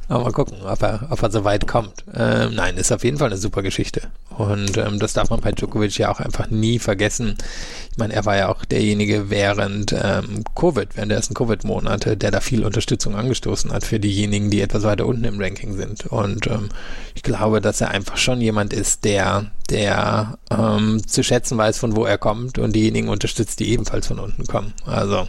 [0.08, 2.06] Aber mal gucken, ob er, ob er so weit kommt.
[2.14, 4.12] Ähm, nein, ist auf jeden Fall eine super Geschichte.
[4.38, 7.38] Und ähm, das darf man bei Djokovic ja auch einfach nie vergessen.
[7.92, 12.32] Ich meine, er war ja auch derjenige während ähm, Covid, während der ersten Covid-Monate, der
[12.32, 16.08] da viel Unterstützung angestoßen hat für diejenigen, die etwas weiter unten im Ranking sind.
[16.08, 16.70] Und ähm,
[17.14, 21.96] ich glaube, dass er einfach schon jemand ist, der, der ähm, zu schätzen weiß, von
[21.96, 24.74] wo er kommt und diejenigen unterstützt, die ebenfalls von unten kommen.
[24.86, 25.28] Also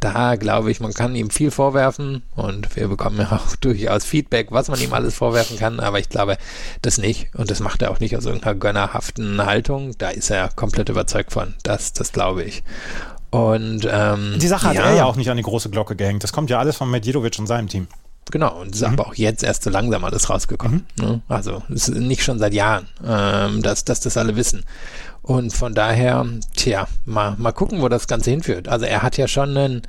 [0.00, 4.48] da glaube ich, man kann ihm viel vorwerfen und wir bekommen ja auch durchaus Feedback,
[4.50, 6.38] was man ihm alles vorwerfen kann, aber ich glaube
[6.80, 9.92] das nicht und das macht er auch nicht aus irgendeiner gönnerhaften Haltung.
[9.98, 11.54] Da ist er komplett überzeugt von.
[11.62, 12.62] Das, das glaube ich.
[13.30, 16.22] Und ähm, die Sache hat ja, er ja auch nicht an die große Glocke gehängt.
[16.22, 17.88] Das kommt ja alles von Medjedovic und seinem Team.
[18.30, 18.94] Genau, und es ist mhm.
[18.94, 20.86] aber auch jetzt erst so langsam alles rausgekommen.
[20.98, 21.04] Mhm.
[21.04, 21.20] Ne?
[21.28, 24.64] Also es ist nicht schon seit Jahren, ähm, dass, dass das alle wissen.
[25.22, 28.68] Und von daher, tja, mal, mal gucken, wo das Ganze hinführt.
[28.68, 29.82] Also er hat ja schon ein,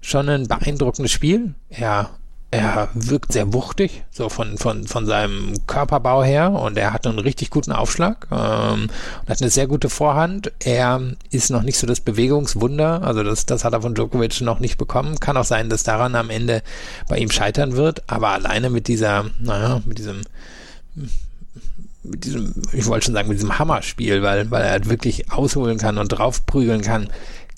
[0.00, 1.54] schon ein beeindruckendes Spiel.
[1.68, 2.10] Er
[2.52, 7.20] er wirkt sehr wuchtig, so von, von, von seinem Körperbau her und er hat einen
[7.20, 8.88] richtig guten Aufschlag ähm,
[9.22, 10.50] und hat eine sehr gute Vorhand.
[10.58, 14.58] Er ist noch nicht so das Bewegungswunder, also das, das hat er von Djokovic noch
[14.58, 15.20] nicht bekommen.
[15.20, 16.62] Kann auch sein, dass daran am Ende
[17.08, 20.22] bei ihm scheitern wird, aber alleine mit dieser, naja, mit diesem
[22.02, 25.78] mit diesem, ich wollte schon sagen, mit diesem Hammerspiel, weil, weil er halt wirklich ausholen
[25.78, 27.08] kann und draufprügeln kann,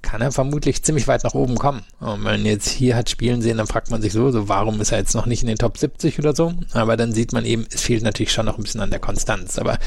[0.02, 1.82] kann er vermutlich ziemlich weit nach oben kommen.
[2.00, 4.80] Und wenn man jetzt hier hat spielen sehen, dann fragt man sich so, so warum
[4.80, 6.52] ist er jetzt noch nicht in den Top 70 oder so?
[6.72, 9.58] Aber dann sieht man eben, es fehlt natürlich schon noch ein bisschen an der Konstanz.
[9.58, 9.78] Aber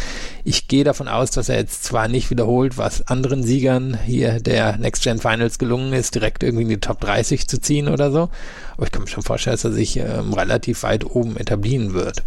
[0.44, 4.78] ich gehe davon aus, dass er jetzt zwar nicht wiederholt, was anderen Siegern hier der
[4.78, 8.30] Next Gen Finals gelungen ist, direkt irgendwie in die Top 30 zu ziehen oder so.
[8.76, 12.24] Aber ich kann mir schon vorstellen, dass er sich ähm, relativ weit oben etablieren wird.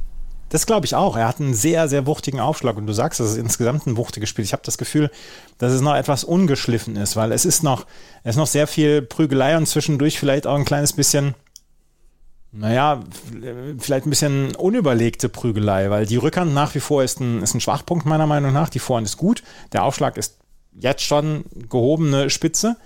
[0.48, 1.16] Das glaube ich auch.
[1.16, 4.28] Er hat einen sehr, sehr wuchtigen Aufschlag und du sagst, das ist insgesamt ein wuchtiges
[4.28, 4.44] Spiel.
[4.44, 5.10] Ich habe das Gefühl,
[5.58, 7.86] dass es noch etwas ungeschliffen ist, weil es ist noch,
[8.24, 11.34] es ist noch sehr viel Prügelei und zwischendurch vielleicht auch ein kleines bisschen,
[12.50, 13.00] naja,
[13.78, 17.60] vielleicht ein bisschen unüberlegte Prügelei, weil die Rückhand nach wie vor ist ein, ist ein
[17.60, 18.70] Schwachpunkt meiner Meinung nach.
[18.70, 20.38] Die Vorhand ist gut, der Aufschlag ist
[20.72, 22.76] jetzt schon gehobene Spitze.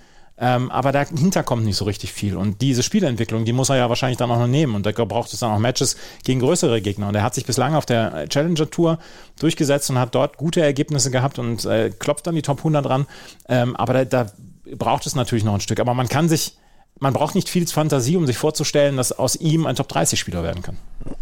[0.45, 2.35] Ähm, aber dahinter kommt nicht so richtig viel.
[2.35, 4.75] Und diese Spielentwicklung, die muss er ja wahrscheinlich dann auch noch nehmen.
[4.75, 7.07] Und da braucht es dann auch Matches gegen größere Gegner.
[7.07, 8.99] Und er hat sich bislang auf der Challenger Tour
[9.39, 13.05] durchgesetzt und hat dort gute Ergebnisse gehabt und äh, klopft dann die Top 100 dran.
[13.47, 14.31] Ähm, aber da, da
[14.75, 15.79] braucht es natürlich noch ein Stück.
[15.79, 16.57] Aber man kann sich
[16.99, 20.77] man braucht nicht viel Fantasie, um sich vorzustellen, dass aus ihm ein Top-30-Spieler werden kann.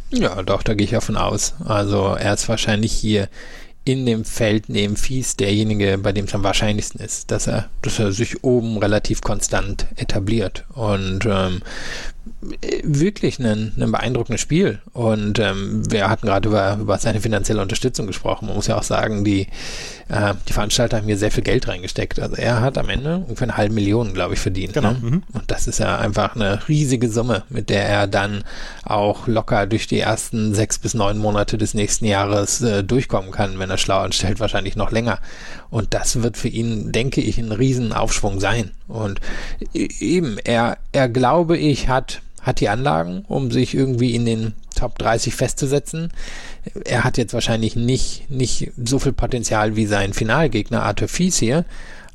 [0.09, 1.55] Ja, doch, da gehe ich ja von aus.
[1.63, 3.29] Also er ist wahrscheinlich hier
[3.83, 7.97] in dem Feld neben Fies derjenige, bei dem es am wahrscheinlichsten ist, dass er, dass
[7.97, 10.65] er sich oben relativ konstant etabliert.
[10.73, 11.61] Und ähm,
[12.83, 14.79] wirklich ein, ein beeindruckendes Spiel.
[14.93, 18.47] Und ähm, wir hatten gerade über, über seine finanzielle Unterstützung gesprochen.
[18.47, 19.47] Man muss ja auch sagen, die,
[20.09, 22.19] äh, die Veranstalter haben hier sehr viel Geld reingesteckt.
[22.19, 24.73] Also er hat am Ende ungefähr eine halbe Million, glaube ich, verdient.
[24.73, 24.93] Genau.
[24.93, 24.99] Ne?
[25.01, 25.23] Mhm.
[25.33, 28.43] Und das ist ja einfach eine riesige Summe, mit der er dann
[28.83, 33.59] auch locker durch die ersten sechs bis neun Monate des nächsten Jahres äh, durchkommen kann,
[33.59, 35.19] wenn er schlau anstellt, wahrscheinlich noch länger.
[35.69, 38.71] Und das wird für ihn, denke ich, ein Riesenaufschwung sein.
[38.87, 39.21] Und
[39.73, 44.53] e-, eben, er, er glaube ich, hat hat die Anlagen, um sich irgendwie in den
[44.75, 46.11] Top 30 festzusetzen.
[46.85, 51.65] Er hat jetzt wahrscheinlich nicht, nicht so viel Potenzial wie sein Finalgegner Arthur Fies hier.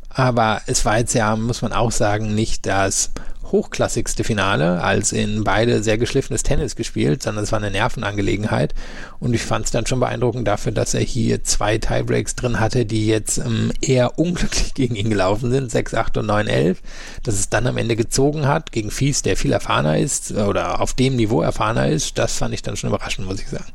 [0.08, 3.10] Aber es war jetzt ja, muss man auch sagen, nicht das
[3.52, 8.74] hochklassigste Finale, als in beide sehr geschliffenes Tennis gespielt, sondern es war eine Nervenangelegenheit.
[9.18, 12.86] Und ich fand es dann schon beeindruckend dafür, dass er hier zwei Tiebreaks drin hatte,
[12.86, 16.82] die jetzt ähm, eher unglücklich gegen ihn gelaufen sind, 6, 8 und 9, 11.
[17.22, 20.94] Dass es dann am Ende gezogen hat gegen Fies, der viel erfahrener ist oder auf
[20.94, 23.72] dem Niveau erfahrener ist, das fand ich dann schon überraschend, muss ich sagen.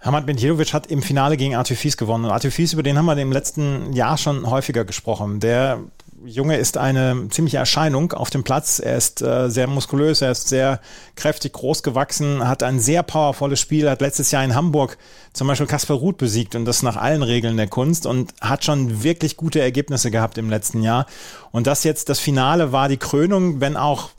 [0.00, 2.24] Hamad Bentjelovic hat im Finale gegen Arthur Fies gewonnen.
[2.24, 5.40] Und Arthur Fies, über den haben wir im letzten Jahr schon häufiger gesprochen.
[5.40, 5.80] Der
[6.24, 8.78] Junge ist eine ziemliche Erscheinung auf dem Platz.
[8.78, 10.80] Er ist äh, sehr muskulös, er ist sehr
[11.16, 14.96] kräftig groß gewachsen, hat ein sehr powervolles Spiel, hat letztes Jahr in Hamburg
[15.34, 19.02] zum Beispiel Kasper Ruth besiegt und das nach allen Regeln der Kunst und hat schon
[19.02, 21.06] wirklich gute Ergebnisse gehabt im letzten Jahr.
[21.52, 24.10] Und das jetzt, das Finale war die Krönung, wenn auch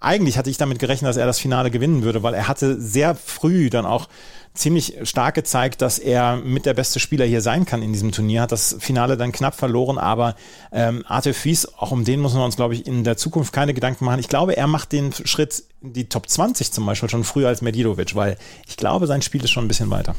[0.00, 3.14] eigentlich hatte ich damit gerechnet, dass er das Finale gewinnen würde, weil er hatte sehr
[3.14, 4.08] früh dann auch
[4.54, 8.42] ziemlich stark gezeigt, dass er mit der beste Spieler hier sein kann in diesem Turnier.
[8.42, 10.36] Hat das Finale dann knapp verloren, aber
[10.72, 13.74] ähm, Arte Fies, auch um den muss man uns, glaube ich, in der Zukunft keine
[13.74, 14.20] Gedanken machen.
[14.20, 17.62] Ich glaube, er macht den Schritt in die Top 20 zum Beispiel schon früher als
[17.62, 18.38] Medidovic, weil
[18.68, 20.14] ich glaube, sein Spiel ist schon ein bisschen weiter.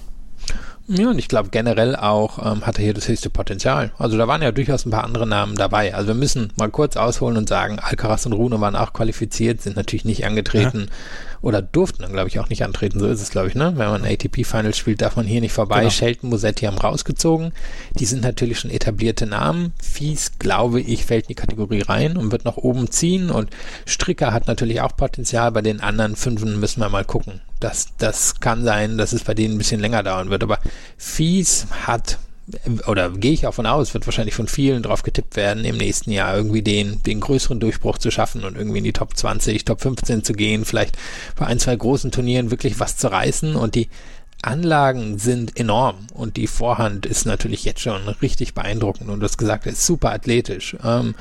[0.88, 3.92] Ja, und ich glaube generell auch ähm, hat er hier das höchste Potenzial.
[3.98, 5.96] Also da waren ja durchaus ein paar andere Namen dabei.
[5.96, 9.76] Also wir müssen mal kurz ausholen und sagen, Alcaraz und Rune waren auch qualifiziert, sind
[9.76, 10.88] natürlich nicht angetreten.
[10.90, 10.96] Ja
[11.46, 13.00] oder durften dann, glaube ich, auch nicht antreten.
[13.00, 13.74] So ist es, glaube ich, ne?
[13.76, 15.82] Wenn man ATP-Finals spielt, darf man hier nicht vorbei.
[15.82, 15.92] Genau.
[15.92, 17.52] Shelton, Musetti haben rausgezogen.
[18.00, 19.72] Die sind natürlich schon etablierte Namen.
[19.80, 23.30] Fies, glaube ich, fällt in die Kategorie rein und wird nach oben ziehen.
[23.30, 23.52] Und
[23.86, 25.52] Stricker hat natürlich auch Potenzial.
[25.52, 27.42] Bei den anderen Fünfen müssen wir mal gucken.
[27.66, 30.44] Das, das kann sein, dass es bei denen ein bisschen länger dauern wird.
[30.44, 30.60] Aber
[30.98, 32.20] Fies hat
[32.86, 36.12] oder gehe ich auch von aus, wird wahrscheinlich von vielen drauf getippt werden, im nächsten
[36.12, 39.82] Jahr irgendwie den, den größeren Durchbruch zu schaffen und irgendwie in die Top 20, Top
[39.82, 40.96] 15 zu gehen, vielleicht
[41.36, 43.90] bei ein, zwei großen Turnieren wirklich was zu reißen und die
[44.46, 49.66] Anlagen sind enorm und die Vorhand ist natürlich jetzt schon richtig beeindruckend und das gesagt
[49.66, 50.76] ist super athletisch.
[50.84, 51.16] Ähm,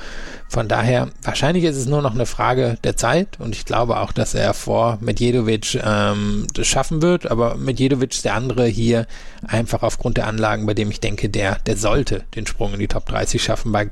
[0.47, 4.11] von daher, wahrscheinlich ist es nur noch eine Frage der Zeit und ich glaube auch,
[4.11, 9.07] dass er vor Medjedovic ähm, das schaffen wird, aber Medjedovic ist der andere hier
[9.47, 12.87] einfach aufgrund der Anlagen, bei dem ich denke, der, der sollte den Sprung in die
[12.87, 13.71] Top 30 schaffen.
[13.71, 13.89] Bei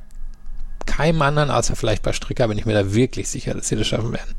[0.86, 3.88] keinem anderen, außer vielleicht bei Stricker, bin ich mir da wirklich sicher, dass sie das
[3.88, 4.36] schaffen werden.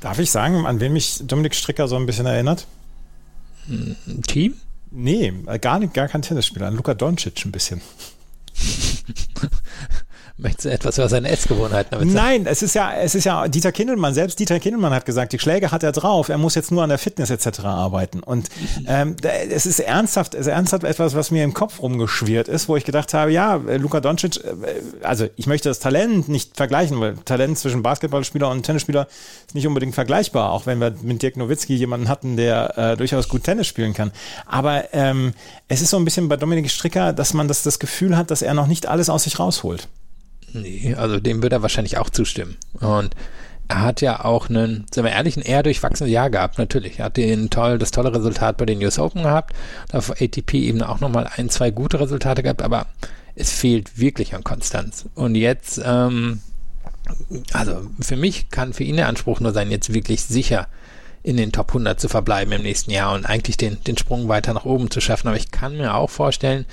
[0.00, 2.66] Darf ich sagen, an wen mich Dominik Stricker so ein bisschen erinnert?
[4.26, 4.54] Team?
[4.90, 6.68] Nee, gar nicht, gar kein Tennisspieler.
[6.68, 7.80] An Luka Doncic ein bisschen.
[10.40, 12.24] Möchtest du etwas über seine Essgewohnheiten damit sagen?
[12.24, 15.38] Nein, es ist ja, es ist ja Dieter Kindelmann, selbst Dieter Kindelmann hat gesagt, die
[15.40, 17.64] Schläge hat er drauf, er muss jetzt nur an der Fitness etc.
[17.64, 18.20] arbeiten.
[18.20, 18.48] Und
[18.86, 19.16] ähm,
[19.50, 22.84] es ist ernsthaft, es ist ernsthaft etwas, was mir im Kopf rumgeschwirrt ist, wo ich
[22.84, 24.50] gedacht habe, ja, Luka Doncic, äh,
[25.02, 29.08] also ich möchte das Talent nicht vergleichen, weil Talent zwischen Basketballspieler und Tennisspieler
[29.44, 33.28] ist nicht unbedingt vergleichbar, auch wenn wir mit Dirk Nowitzki jemanden hatten, der äh, durchaus
[33.28, 34.12] gut Tennis spielen kann.
[34.46, 35.34] Aber ähm,
[35.66, 38.42] es ist so ein bisschen bei Dominik Stricker, dass man das, das Gefühl hat, dass
[38.42, 39.88] er noch nicht alles aus sich rausholt.
[40.52, 42.56] Nee, also dem wird er wahrscheinlich auch zustimmen.
[42.80, 43.14] Und
[43.68, 46.98] er hat ja auch einen, sagen wir ehrlich, ein eher durchwachsenes Jahr gehabt, natürlich.
[46.98, 49.54] Er hat den toll, das tolle Resultat bei den US Open gehabt,
[49.92, 52.86] auf ATP eben auch nochmal ein, zwei gute Resultate gehabt, aber
[53.34, 55.04] es fehlt wirklich an Konstanz.
[55.14, 56.40] Und jetzt, ähm,
[57.52, 60.66] also für mich kann für ihn der Anspruch nur sein, jetzt wirklich sicher
[61.22, 64.54] in den Top 100 zu verbleiben im nächsten Jahr und eigentlich den, den Sprung weiter
[64.54, 65.28] nach oben zu schaffen.
[65.28, 66.64] Aber ich kann mir auch vorstellen,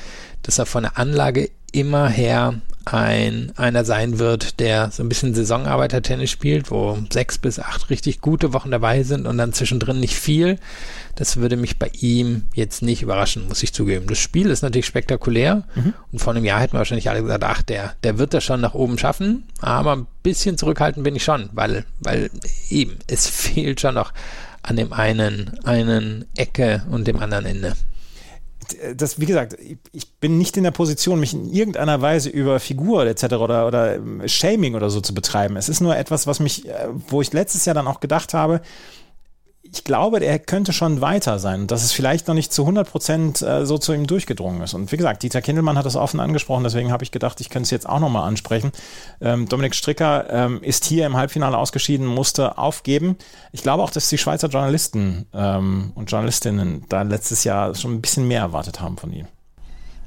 [0.43, 5.34] dass er von der Anlage immer her ein einer sein wird, der so ein bisschen
[5.34, 10.15] Saisonarbeiter-Tennis spielt, wo sechs bis acht richtig gute Wochen dabei sind und dann zwischendrin nicht
[10.15, 10.60] viel.
[11.15, 14.06] Das würde mich bei ihm jetzt nicht überraschen, muss ich zugeben.
[14.08, 15.93] Das Spiel ist natürlich spektakulär mhm.
[16.12, 18.62] und vor einem Jahr hätten wir wahrscheinlich alle gesagt, ach, der, der wird das schon
[18.62, 22.30] nach oben schaffen, aber ein bisschen zurückhaltend bin ich schon, weil, weil
[22.69, 24.13] eben, es fehlt schon noch
[24.62, 27.74] an dem einen, einen Ecke und dem anderen Ende
[28.95, 29.58] das, wie gesagt,
[29.91, 33.36] ich bin nicht in der Position, mich in irgendeiner Weise über Figur etc.
[33.36, 35.58] oder, oder ähm, Shaming oder so zu betreiben.
[35.58, 38.62] Es ist nur etwas, was mich, äh, wo ich letztes Jahr dann auch gedacht habe,
[39.75, 42.89] ich glaube, er könnte schon weiter sein und dass es vielleicht noch nicht zu 100
[42.89, 44.73] Prozent äh, so zu ihm durchgedrungen ist.
[44.73, 47.65] Und wie gesagt, Dieter Kindelmann hat das offen angesprochen, deswegen habe ich gedacht, ich könnte
[47.65, 48.71] es jetzt auch nochmal ansprechen.
[49.21, 53.17] Ähm, Dominik Stricker ähm, ist hier im Halbfinale ausgeschieden, musste aufgeben.
[53.51, 58.01] Ich glaube auch, dass die Schweizer Journalisten ähm, und Journalistinnen da letztes Jahr schon ein
[58.01, 59.27] bisschen mehr erwartet haben von ihm.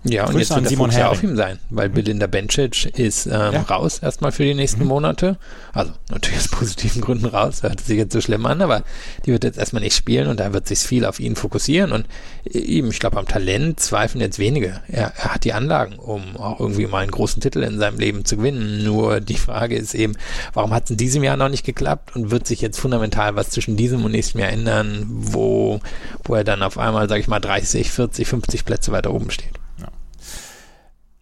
[0.04, 2.86] Ja, und Grüße jetzt an wird Simon Simon ja auf ihm sein, weil Belinda Bencic
[2.98, 3.62] ist ähm, Ja.
[3.62, 5.36] raus erstmal für die nächsten Monate.
[5.72, 8.84] Also natürlich aus positiven Gründen raus, hört sich jetzt so schlimm an, aber
[9.26, 12.06] die wird jetzt erstmal nicht spielen und da wird sich viel auf ihn fokussieren und
[12.44, 14.80] eben, ich glaube, am Talent zweifeln jetzt wenige.
[14.88, 18.24] Er, er hat die Anlagen, um auch irgendwie mal einen großen Titel in seinem Leben
[18.24, 18.84] zu gewinnen.
[18.84, 20.14] Nur die Frage ist eben,
[20.54, 23.50] warum hat es in diesem Jahr noch nicht geklappt und wird sich jetzt fundamental was
[23.50, 25.80] zwischen diesem und nächstem Jahr ändern, wo,
[26.24, 29.50] wo er dann auf einmal, sage ich mal, 30, 40, 50 Plätze weiter oben steht.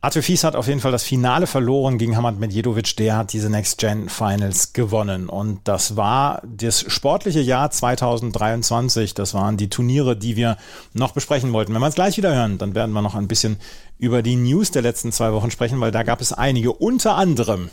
[0.07, 2.97] Arthur Fies hat auf jeden Fall das Finale verloren gegen Hamad Medjedovic.
[2.97, 5.29] Der hat diese Next Gen Finals gewonnen.
[5.29, 9.15] Und das war das sportliche Jahr 2023.
[9.15, 10.59] Das waren die Turniere, die wir
[10.93, 11.75] noch besprechen wollten.
[11.75, 13.57] Wenn wir es gleich wieder hören, dann werden wir noch ein bisschen
[13.99, 16.73] über die News der letzten zwei Wochen sprechen, weil da gab es einige.
[16.73, 17.71] Unter anderem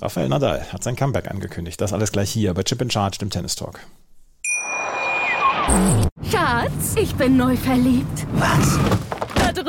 [0.00, 1.80] Rafael Nadal hat sein Comeback angekündigt.
[1.80, 3.80] Das alles gleich hier bei Chip in Charge, dem Tennis Talk.
[6.30, 8.24] Schatz, ich bin neu verliebt.
[8.34, 8.78] Was?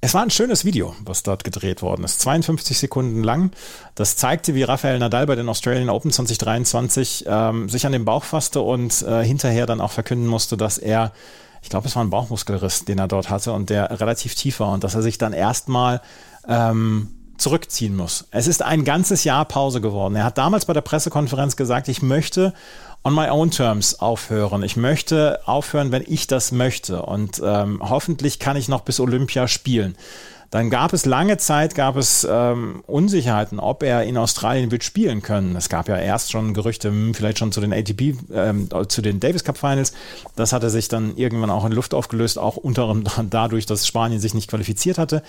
[0.00, 2.20] Es war ein schönes Video, was dort gedreht worden ist.
[2.20, 3.50] 52 Sekunden lang.
[3.96, 8.22] Das zeigte, wie Rafael Nadal bei den Australian Open 2023 ähm, sich an den Bauch
[8.22, 11.12] fasste und äh, hinterher dann auch verkünden musste, dass er,
[11.62, 14.70] ich glaube, es war ein Bauchmuskelriss, den er dort hatte und der relativ tief war
[14.70, 16.00] und dass er sich dann erstmal
[16.46, 18.28] ähm, zurückziehen muss.
[18.30, 20.14] Es ist ein ganzes Jahr Pause geworden.
[20.14, 22.54] Er hat damals bei der Pressekonferenz gesagt, ich möchte
[23.04, 24.62] on my own terms aufhören.
[24.62, 27.02] Ich möchte aufhören, wenn ich das möchte.
[27.02, 29.96] Und ähm, hoffentlich kann ich noch bis Olympia spielen.
[30.50, 35.20] Dann gab es lange Zeit, gab es ähm, Unsicherheiten, ob er in Australien wird spielen
[35.20, 35.54] können.
[35.56, 39.20] Es gab ja erst schon Gerüchte, hm, vielleicht schon zu den ATP, ähm, zu den
[39.20, 39.92] Davis Cup Finals.
[40.36, 44.20] Das hatte sich dann irgendwann auch in Luft aufgelöst, auch unter anderem dadurch, dass Spanien
[44.20, 45.22] sich nicht qualifiziert hatte.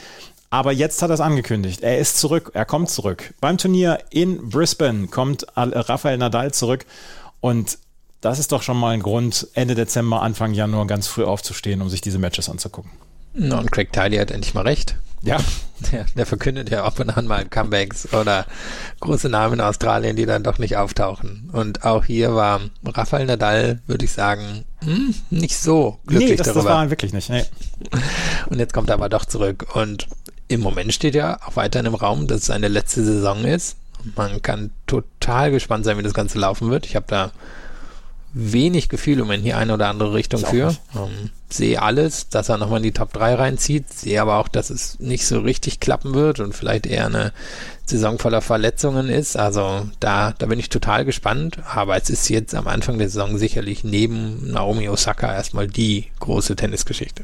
[0.52, 1.82] Aber jetzt hat er es angekündigt.
[1.82, 3.34] Er ist zurück, er kommt zurück.
[3.42, 6.86] Beim Turnier in Brisbane kommt Rafael Nadal zurück
[7.42, 7.78] und
[8.22, 11.90] das ist doch schon mal ein Grund, Ende Dezember, Anfang Januar ganz früh aufzustehen, um
[11.90, 12.92] sich diese Matches anzugucken.
[13.34, 14.96] Na, und Craig Tiley hat endlich mal recht.
[15.22, 15.38] Ja.
[15.94, 18.46] Der, der verkündet ja ab und an mal Comebacks oder
[19.00, 21.50] große Namen in Australien, die dann doch nicht auftauchen.
[21.54, 26.48] Und auch hier war Rafael Nadal, würde ich sagen, hm, nicht so glücklich nee, das,
[26.48, 26.64] darüber.
[26.64, 27.30] das war er wirklich nicht.
[27.30, 27.46] Nee.
[28.50, 29.74] Und jetzt kommt er aber doch zurück.
[29.74, 30.10] Und
[30.50, 33.78] im Moment steht ja auch weiterhin im Raum, dass es seine letzte Saison ist.
[34.16, 36.86] Man kann total gespannt sein, wie das Ganze laufen wird.
[36.86, 37.32] Ich habe da
[38.34, 40.76] wenig Gefühl um in die eine oder andere Richtung für.
[40.96, 43.92] Ähm, sehe alles, dass er nochmal in die Top 3 reinzieht.
[43.92, 47.34] Sehe aber auch, dass es nicht so richtig klappen wird und vielleicht eher eine
[47.98, 49.38] Saison voller Verletzungen ist.
[49.38, 51.58] Also da, da bin ich total gespannt.
[51.74, 56.56] Aber es ist jetzt am Anfang der Saison sicherlich neben Naomi Osaka erstmal die große
[56.56, 57.24] Tennisgeschichte.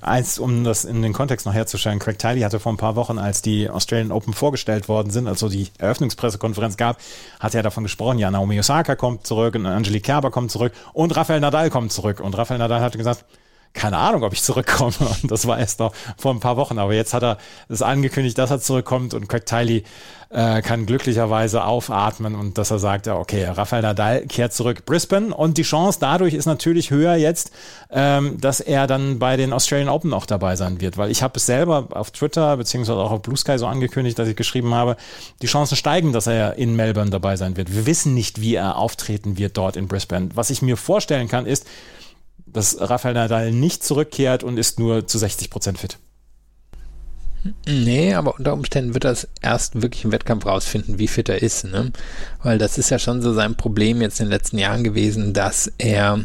[0.00, 3.18] Eins, um das in den Kontext noch herzustellen, Craig Tiley hatte vor ein paar Wochen,
[3.18, 6.98] als die Australian Open vorgestellt worden sind, also die Eröffnungspressekonferenz gab,
[7.40, 11.16] hat er davon gesprochen, ja, Naomi Osaka kommt zurück und Angelique Kerber kommt zurück und
[11.16, 12.20] Rafael Nadal kommt zurück.
[12.20, 13.24] Und Rafael Nadal hatte gesagt,
[13.72, 14.94] keine Ahnung, ob ich zurückkomme.
[15.00, 16.78] Und das war erst noch vor ein paar Wochen.
[16.78, 19.84] Aber jetzt hat er es angekündigt, dass er zurückkommt und Craig Tiley
[20.30, 25.34] äh, kann glücklicherweise aufatmen und dass er sagt, ja, okay, Rafael Nadal kehrt zurück Brisbane
[25.34, 27.50] und die Chance dadurch ist natürlich höher jetzt,
[27.90, 31.34] ähm, dass er dann bei den Australian Open auch dabei sein wird, weil ich habe
[31.36, 34.96] es selber auf Twitter beziehungsweise auch auf Blue Sky so angekündigt, dass ich geschrieben habe,
[35.40, 37.74] die Chancen steigen, dass er in Melbourne dabei sein wird.
[37.74, 40.28] Wir wissen nicht, wie er auftreten wird dort in Brisbane.
[40.34, 41.66] Was ich mir vorstellen kann, ist,
[42.52, 45.98] dass Rafael Nadal nicht zurückkehrt und ist nur zu 60 Prozent fit.
[47.66, 51.40] Nee, aber unter Umständen wird er es erst wirklich im Wettkampf rausfinden, wie fit er
[51.40, 51.92] ist, ne?
[52.42, 55.72] Weil das ist ja schon so sein Problem jetzt in den letzten Jahren gewesen, dass
[55.78, 56.24] er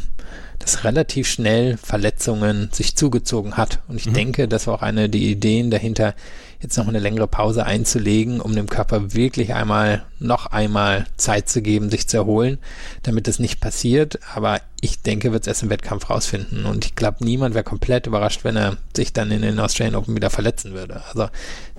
[0.64, 3.80] dass relativ schnell Verletzungen sich zugezogen hat.
[3.88, 4.14] Und ich mhm.
[4.14, 6.16] denke, das war auch eine der Ideen dahinter,
[6.62, 11.62] jetzt noch eine längere Pause einzulegen, um dem Körper wirklich einmal, noch einmal Zeit zu
[11.62, 12.58] geben, sich zu erholen,
[13.04, 14.20] damit das nicht passiert.
[14.34, 16.66] Aber ich denke, wird es erst im Wettkampf rausfinden.
[16.66, 20.16] Und ich glaube, niemand wäre komplett überrascht, wenn er sich dann in den Australian Open
[20.16, 21.04] wieder verletzen würde.
[21.10, 21.28] Also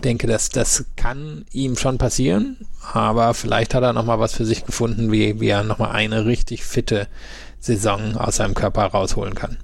[0.03, 2.59] denke, dass das kann ihm schon passieren,
[2.93, 6.64] aber vielleicht hat er nochmal was für sich gefunden, wie, wie er nochmal eine richtig
[6.64, 7.09] fitte
[7.65, 9.57] Saison aus seinem Körper rausholen kann.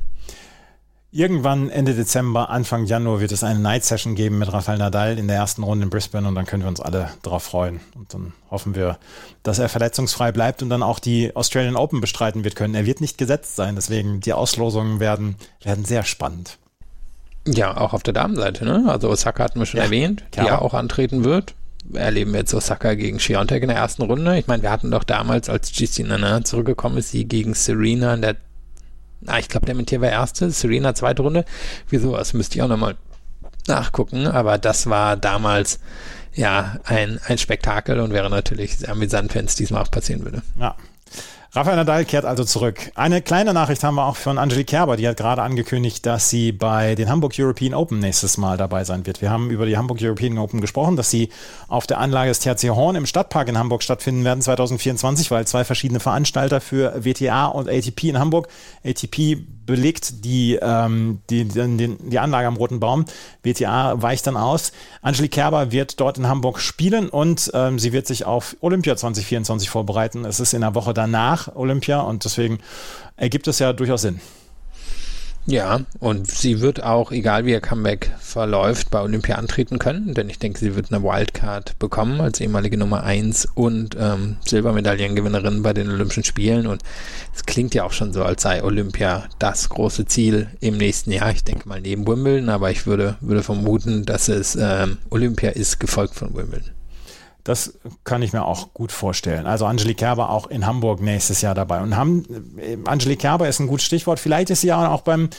[1.12, 5.26] Irgendwann Ende Dezember, Anfang Januar wird es eine Night Session geben mit Rafael Nadal in
[5.26, 7.80] der ersten Runde in Brisbane und dann können wir uns alle darauf freuen.
[7.96, 8.96] Und dann hoffen wir,
[9.42, 12.76] dass er verletzungsfrei bleibt und dann auch die Australian Open bestreiten wird können.
[12.76, 16.59] Er wird nicht gesetzt sein, deswegen die Auslosungen werden, werden sehr spannend.
[17.46, 18.84] Ja, auch auf der Damenseite, ne?
[18.86, 21.55] Also Osaka hatten wir schon ja, erwähnt, die ja auch antreten wird.
[21.94, 24.38] Erleben wir jetzt Osaka gegen Shiontek in der ersten Runde.
[24.38, 28.22] Ich meine, wir hatten doch damals, als GC Nana zurückgekommen ist, sie gegen Serena in
[28.22, 28.36] der
[29.26, 31.44] Ah, ich glaube, der Mentier war erste, Serena zweite Runde.
[31.88, 32.16] Wieso?
[32.16, 32.96] Das müsste ich auch nochmal
[33.66, 35.78] nachgucken, aber das war damals
[36.34, 40.42] ja ein, ein Spektakel und wäre natürlich sehr amüsant, wenn es diesmal auch passieren würde.
[40.58, 40.74] Ja,
[41.53, 42.92] Rafael Nadal kehrt also zurück.
[42.94, 46.53] Eine kleine Nachricht haben wir auch von Angelique Kerber, die hat gerade angekündigt, dass sie
[46.53, 49.20] bei den Hamburg European Open nächstes Mal dabei sein wird.
[49.20, 51.30] Wir haben über die Hamburg European Open gesprochen, dass sie
[51.66, 55.64] auf der Anlage des THC Horn im Stadtpark in Hamburg stattfinden werden 2024, weil zwei
[55.64, 58.46] verschiedene Veranstalter für WTA und ATP in Hamburg.
[58.84, 59.38] ATP
[59.70, 63.04] belegt die, ähm, die, die, die Anlage am Roten Baum.
[63.42, 64.72] WTA weicht dann aus.
[65.00, 69.70] Angelique Kerber wird dort in Hamburg spielen und ähm, sie wird sich auf Olympia 2024
[69.70, 70.24] vorbereiten.
[70.24, 72.58] Es ist in der Woche danach Olympia und deswegen
[73.16, 74.20] ergibt es ja durchaus Sinn.
[75.47, 80.28] Ja, und sie wird auch, egal wie ihr Comeback verläuft, bei Olympia antreten können, denn
[80.28, 85.72] ich denke, sie wird eine Wildcard bekommen als ehemalige Nummer 1 und ähm, Silbermedaillengewinnerin bei
[85.72, 86.66] den Olympischen Spielen.
[86.66, 86.82] Und
[87.34, 91.30] es klingt ja auch schon so, als sei Olympia das große Ziel im nächsten Jahr.
[91.30, 95.80] Ich denke mal neben Wimbledon, aber ich würde, würde vermuten, dass es ähm, Olympia ist,
[95.80, 96.70] gefolgt von Wimbledon.
[97.51, 97.74] Das
[98.05, 99.44] kann ich mir auch gut vorstellen.
[99.46, 101.80] Also Angelique Kerber auch in Hamburg nächstes Jahr dabei.
[101.80, 102.24] Und haben,
[102.59, 104.20] äh, Angelique Kerber ist ein gutes Stichwort.
[104.20, 105.30] Vielleicht ist sie ja auch beim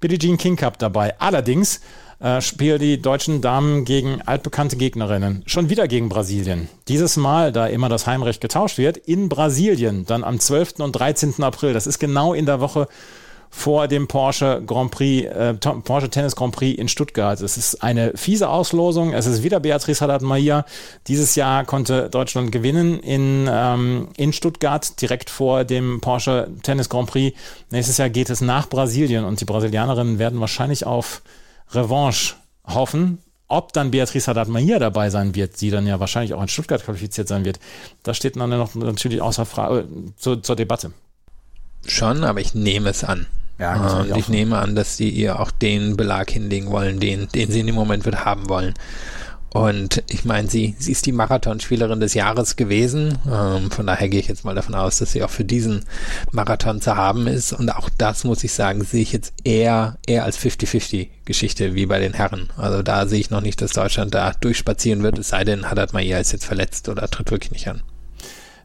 [0.00, 1.14] Billie Jean King Cup dabei.
[1.20, 1.80] Allerdings
[2.18, 5.44] äh, spielen die deutschen Damen gegen altbekannte Gegnerinnen.
[5.46, 6.68] Schon wieder gegen Brasilien.
[6.88, 10.06] Dieses Mal, da immer das Heimrecht getauscht wird, in Brasilien.
[10.06, 10.80] Dann am 12.
[10.80, 11.40] und 13.
[11.44, 11.72] April.
[11.72, 12.88] Das ist genau in der Woche
[13.50, 17.40] vor dem Porsche Grand Prix, äh, Porsche Tennis Grand Prix in Stuttgart.
[17.40, 19.12] Es ist eine fiese Auslosung.
[19.12, 20.64] Es ist wieder Beatrice Haddad-Maia.
[21.08, 27.10] Dieses Jahr konnte Deutschland gewinnen in, ähm, in Stuttgart, direkt vor dem Porsche Tennis Grand
[27.10, 27.36] Prix.
[27.70, 31.22] Nächstes Jahr geht es nach Brasilien und die Brasilianerinnen werden wahrscheinlich auf
[31.72, 33.18] Revanche hoffen.
[33.48, 37.26] Ob dann Beatrice Haddad-Maia dabei sein wird, die dann ja wahrscheinlich auch in Stuttgart qualifiziert
[37.26, 37.58] sein wird,
[38.04, 39.84] das steht dann noch natürlich außer Frage, äh,
[40.16, 40.92] zur, zur Debatte.
[41.86, 43.26] Schon, aber ich nehme es an.
[43.58, 47.50] Ja, und ich nehme an, dass sie ihr auch den Belag hinlegen wollen, den, den
[47.50, 48.74] sie in dem Moment wird haben wollen.
[49.52, 53.18] Und ich meine, sie, sie ist die Marathonspielerin des Jahres gewesen.
[53.30, 55.84] Ähm, von daher gehe ich jetzt mal davon aus, dass sie auch für diesen
[56.30, 57.52] Marathon zu haben ist.
[57.52, 61.86] Und auch das muss ich sagen, sehe ich jetzt eher, eher als 50-50 Geschichte wie
[61.86, 62.48] bei den Herren.
[62.56, 65.92] Also da sehe ich noch nicht, dass Deutschland da durchspazieren wird, es sei denn, Haddad
[65.92, 67.82] Maia ist jetzt verletzt oder tritt wirklich nicht an.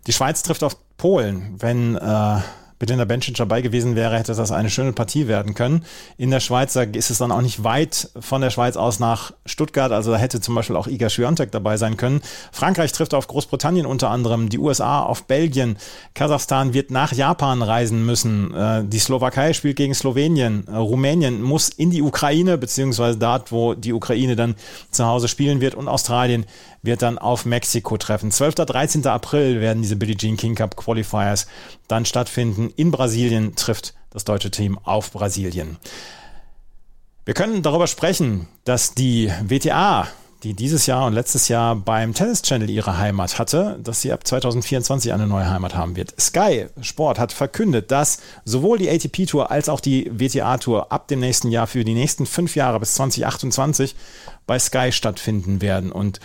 [0.05, 2.39] Die Schweiz trifft auf Polen, wenn äh
[2.79, 5.85] Belinda Bencic dabei gewesen wäre, hätte das eine schöne Partie werden können.
[6.17, 9.91] In der Schweiz, ist es dann auch nicht weit von der Schweiz aus nach Stuttgart,
[9.91, 12.21] also da hätte zum Beispiel auch Iga Swiatek dabei sein können.
[12.51, 15.77] Frankreich trifft auf Großbritannien unter anderem, die USA auf Belgien,
[16.13, 21.69] Kasachstan wird nach Japan reisen müssen, äh, die Slowakei spielt gegen Slowenien, äh, Rumänien muss
[21.69, 24.55] in die Ukraine, beziehungsweise dort, wo die Ukraine dann
[24.91, 25.75] zu Hause spielen wird.
[25.75, 26.45] Und Australien
[26.85, 28.31] wird dann auf Mexiko treffen.
[28.31, 28.55] 12.
[28.55, 29.07] 13.
[29.07, 31.47] April werden diese Billie Jean King Cup Qualifiers
[31.87, 32.71] dann stattfinden.
[32.75, 35.77] In Brasilien trifft das deutsche Team auf Brasilien.
[37.25, 40.07] Wir können darüber sprechen, dass die WTA,
[40.43, 44.27] die dieses Jahr und letztes Jahr beim Tennis Channel ihre Heimat hatte, dass sie ab
[44.27, 46.13] 2024 eine neue Heimat haben wird.
[46.21, 51.07] Sky Sport hat verkündet, dass sowohl die ATP Tour als auch die WTA Tour ab
[51.07, 53.95] dem nächsten Jahr für die nächsten fünf Jahre bis 2028
[54.45, 55.91] bei Sky stattfinden werden.
[55.91, 56.19] Und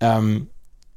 [0.00, 0.48] ähm,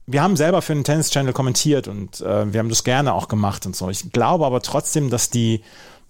[0.05, 3.27] wir haben selber für den Tennis Channel kommentiert und äh, wir haben das gerne auch
[3.27, 3.89] gemacht und so.
[3.89, 5.61] Ich glaube aber trotzdem, dass die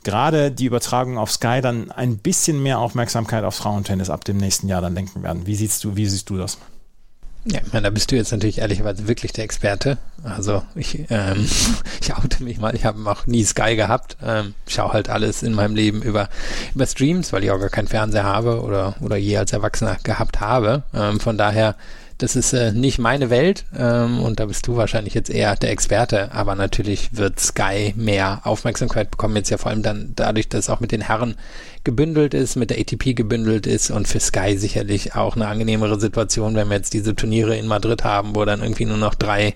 [0.03, 4.69] gerade die Übertragung auf Sky dann ein bisschen mehr Aufmerksamkeit auf Frauentennis ab dem nächsten
[4.69, 5.45] Jahr dann lenken werden.
[5.45, 6.57] Wie siehst du, wie siehst du das?
[7.45, 9.97] Ja, ich meine, da bist du jetzt natürlich ehrlicherweise wirklich der Experte.
[10.23, 11.47] Also ich, ähm,
[12.01, 14.17] ich oute mich mal, ich habe auch nie Sky gehabt.
[14.21, 16.29] Ähm, schaue halt alles in meinem Leben über,
[16.75, 20.41] über Streams, weil ich auch gar keinen Fernseher habe oder, oder je als Erwachsener gehabt
[20.41, 20.83] habe.
[20.93, 21.75] Ähm, von daher
[22.19, 25.71] das ist äh, nicht meine Welt ähm, und da bist du wahrscheinlich jetzt eher der
[25.71, 30.65] Experte, aber natürlich wird Sky mehr Aufmerksamkeit bekommen, jetzt ja vor allem dann dadurch, dass
[30.65, 31.35] es auch mit den Herren
[31.85, 36.55] gebündelt ist, mit der ATP gebündelt ist und für Sky sicherlich auch eine angenehmere Situation,
[36.55, 39.55] wenn wir jetzt diese Turniere in Madrid haben, wo dann irgendwie nur noch drei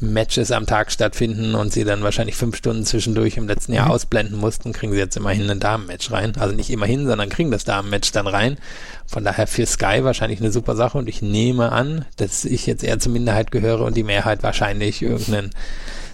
[0.00, 3.92] Matches am Tag stattfinden und sie dann wahrscheinlich fünf Stunden zwischendurch im letzten Jahr mhm.
[3.92, 6.36] ausblenden mussten, kriegen sie jetzt immerhin ein Damenmatch rein.
[6.38, 8.58] Also nicht immerhin, sondern kriegen das Damenmatch dann rein.
[9.06, 12.84] Von daher für Sky wahrscheinlich eine super Sache und ich nehme an, dass ich jetzt
[12.84, 15.50] eher zur Minderheit gehöre und die Mehrheit wahrscheinlich irgendeinen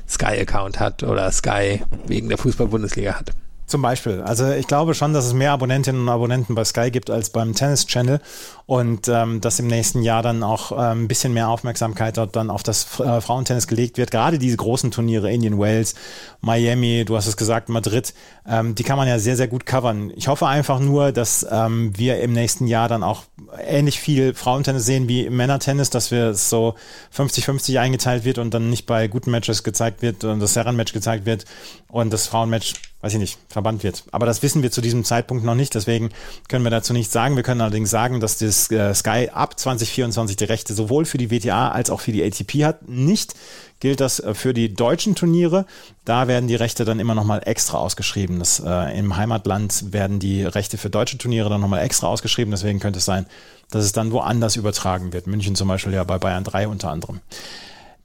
[0.08, 3.32] Sky-Account hat oder Sky wegen der Fußball-Bundesliga hat.
[3.66, 4.20] Zum Beispiel.
[4.20, 7.54] Also ich glaube schon, dass es mehr Abonnentinnen und Abonnenten bei Sky gibt als beim
[7.54, 8.20] Tennis Channel
[8.66, 12.50] und ähm, dass im nächsten Jahr dann auch ähm, ein bisschen mehr Aufmerksamkeit dort dann
[12.50, 14.10] auf das äh, Frauentennis gelegt wird.
[14.10, 15.94] Gerade diese großen Turniere, Indian Wales,
[16.42, 18.12] Miami, du hast es gesagt, Madrid,
[18.46, 20.12] ähm, die kann man ja sehr, sehr gut covern.
[20.14, 23.22] Ich hoffe einfach nur, dass ähm, wir im nächsten Jahr dann auch
[23.66, 26.74] ähnlich viel Frauentennis sehen wie Männertennis, dass wir es so
[27.16, 31.24] 50-50 eingeteilt wird und dann nicht bei guten Matches gezeigt wird und das Herrenmatch gezeigt
[31.24, 31.46] wird
[31.88, 32.74] und das Frauenmatch
[33.04, 34.04] weiß ich nicht, verbannt wird.
[34.12, 36.08] Aber das wissen wir zu diesem Zeitpunkt noch nicht, deswegen
[36.48, 37.36] können wir dazu nichts sagen.
[37.36, 41.30] Wir können allerdings sagen, dass das äh, Sky ab 2024 die Rechte sowohl für die
[41.30, 42.88] WTA als auch für die ATP hat.
[42.88, 43.34] Nicht
[43.78, 45.66] gilt das äh, für die deutschen Turniere.
[46.06, 48.38] Da werden die Rechte dann immer nochmal extra ausgeschrieben.
[48.38, 52.52] Das, äh, Im Heimatland werden die Rechte für deutsche Turniere dann nochmal extra ausgeschrieben.
[52.52, 53.26] Deswegen könnte es sein,
[53.70, 55.26] dass es dann woanders übertragen wird.
[55.26, 57.20] München zum Beispiel ja bei Bayern 3 unter anderem.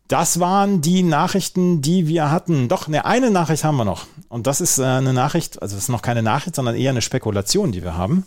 [0.10, 2.68] Das waren die Nachrichten, die wir hatten.
[2.68, 4.08] Doch, ne, eine Nachricht haben wir noch.
[4.28, 7.04] Und das ist äh, eine Nachricht, also das ist noch keine Nachricht, sondern eher eine
[7.04, 8.26] Spekulation, die wir haben.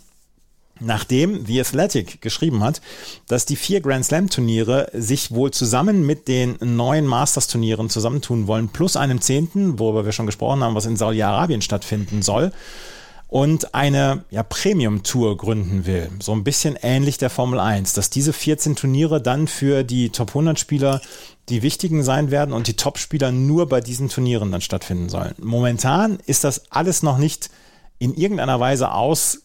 [0.78, 2.80] Nachdem The Athletic geschrieben hat,
[3.26, 8.46] dass die vier Grand Slam Turniere sich wohl zusammen mit den neuen Masters Turnieren zusammentun
[8.46, 12.52] wollen, plus einem Zehnten, worüber wir schon gesprochen haben, was in Saudi-Arabien stattfinden soll,
[13.32, 16.10] und eine ja, Premium-Tour gründen will.
[16.20, 20.28] So ein bisschen ähnlich der Formel 1, dass diese 14 Turniere dann für die Top
[20.28, 21.00] 100 Spieler
[21.48, 25.34] die wichtigen sein werden und die Top-Spieler nur bei diesen Turnieren dann stattfinden sollen.
[25.38, 27.48] Momentan ist das alles noch nicht
[27.98, 29.38] in irgendeiner Weise aus,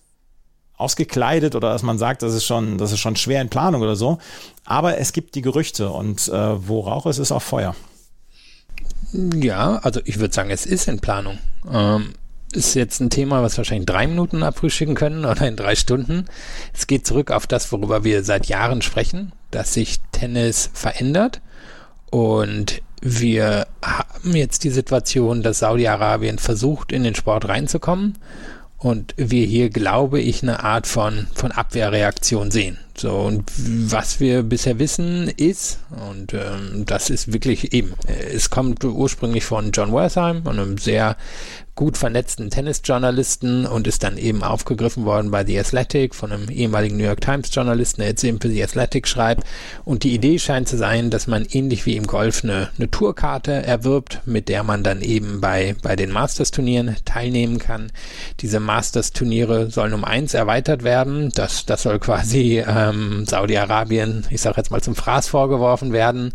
[0.76, 3.96] ausgekleidet oder dass man sagt, das ist schon, das ist schon schwer in Planung oder
[3.96, 4.18] so.
[4.66, 7.74] Aber es gibt die Gerüchte und äh, wo Rauch ist, ist auch Feuer.
[9.14, 11.38] Ja, also ich würde sagen, es ist in Planung.
[11.72, 12.16] Ähm,
[12.54, 16.26] ist jetzt ein Thema, was wahrscheinlich in drei Minuten abfrühstücken können oder in drei Stunden.
[16.74, 21.42] Es geht zurück auf das, worüber wir seit Jahren sprechen, dass sich Tennis verändert
[22.10, 28.18] und wir haben jetzt die Situation, dass Saudi-Arabien versucht, in den Sport reinzukommen
[28.78, 32.80] und wir hier, glaube ich, eine Art von, von Abwehrreaktion sehen.
[33.00, 35.80] So, und was wir bisher wissen ist,
[36.10, 41.16] und ähm, das ist wirklich eben, es kommt ursprünglich von John Worthheim, einem sehr
[41.78, 46.98] gut vernetzten Tennisjournalisten und ist dann eben aufgegriffen worden bei The Athletic von einem ehemaligen
[46.98, 49.44] New York Times Journalisten, der jetzt eben für The Athletic schreibt.
[49.86, 53.52] Und die Idee scheint zu sein, dass man ähnlich wie im Golf eine, eine Tourkarte
[53.52, 57.92] erwirbt, mit der man dann eben bei, bei den Masters-Turnieren teilnehmen kann.
[58.40, 61.30] Diese Masters-Turniere sollen um eins erweitert werden.
[61.36, 62.58] Das, das soll quasi
[62.90, 66.34] ähm, Saudi-Arabien, ich sage jetzt mal zum Fraß vorgeworfen werden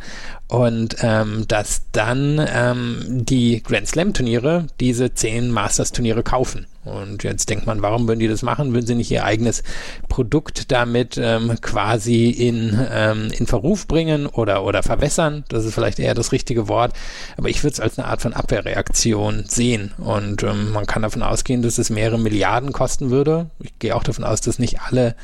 [0.53, 6.67] und ähm, dass dann ähm, die Grand Slam Turniere diese zehn Masters Turniere kaufen.
[6.85, 8.75] Und jetzt denkt man, warum würden die das machen?
[8.75, 9.63] Würden sie nicht ihr eigenes
[10.09, 15.45] Produkt damit ähm, quasi in, ähm, in Verruf bringen oder, oder verwässern?
[15.49, 16.93] Das ist vielleicht eher das richtige Wort.
[17.37, 19.93] Aber ich würde es als eine Art von Abwehrreaktion sehen.
[19.99, 23.51] Und ähm, man kann davon ausgehen, dass es mehrere Milliarden kosten würde.
[23.61, 25.15] Ich gehe auch davon aus, dass nicht alle,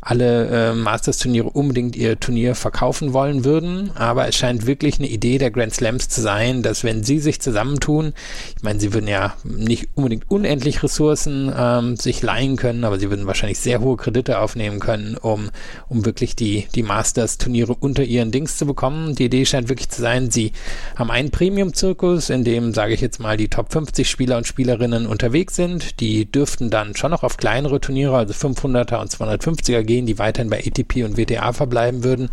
[0.00, 3.90] alle äh, Masters-Turniere unbedingt ihr Turnier verkaufen wollen würden.
[3.96, 7.40] Aber es scheint wirklich eine Idee der Grand Slams zu sein, dass wenn sie sich
[7.40, 8.12] zusammentun,
[8.56, 12.98] ich meine, sie würden ja nicht unbedingt unendlich Ressourcen Ressourcen ähm, sich leihen können, aber
[12.98, 15.50] sie würden wahrscheinlich sehr hohe Kredite aufnehmen können, um,
[15.88, 19.14] um wirklich die, die Masters-Turniere unter ihren Dings zu bekommen.
[19.14, 20.52] Die Idee scheint wirklich zu sein, sie
[20.96, 25.06] haben einen Premium-Zirkus, in dem, sage ich jetzt mal, die Top 50 Spieler und Spielerinnen
[25.06, 26.00] unterwegs sind.
[26.00, 30.50] Die dürften dann schon noch auf kleinere Turniere, also 500er und 250er gehen, die weiterhin
[30.50, 32.28] bei ATP und WTA verbleiben würden,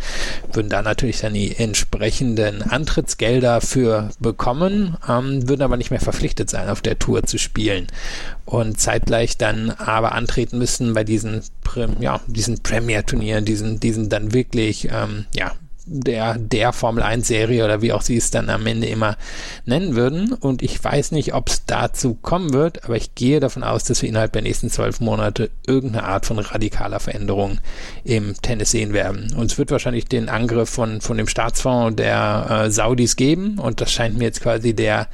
[0.51, 2.34] würden da natürlich dann die entsprechenden
[2.69, 7.87] Antrittsgelder für bekommen, ähm, würden aber nicht mehr verpflichtet sein, auf der Tour zu spielen.
[8.45, 11.41] Und zeitgleich dann aber antreten müssen bei diesen,
[11.99, 15.53] ja, diesen Premier-Turnieren, diesen, diesen dann wirklich, ähm, ja,
[15.85, 19.17] der, der Formel 1 Serie oder wie auch sie es dann am Ende immer
[19.65, 20.33] nennen würden.
[20.33, 24.01] Und ich weiß nicht, ob es dazu kommen wird, aber ich gehe davon aus, dass
[24.01, 27.59] wir innerhalb der nächsten zwölf Monate irgendeine Art von radikaler Veränderung
[28.03, 29.33] im Tennis sehen werden.
[29.35, 33.59] Und es wird wahrscheinlich den Angriff von, von dem Staatsfonds der äh, Saudis geben.
[33.59, 35.07] Und das scheint mir jetzt quasi der,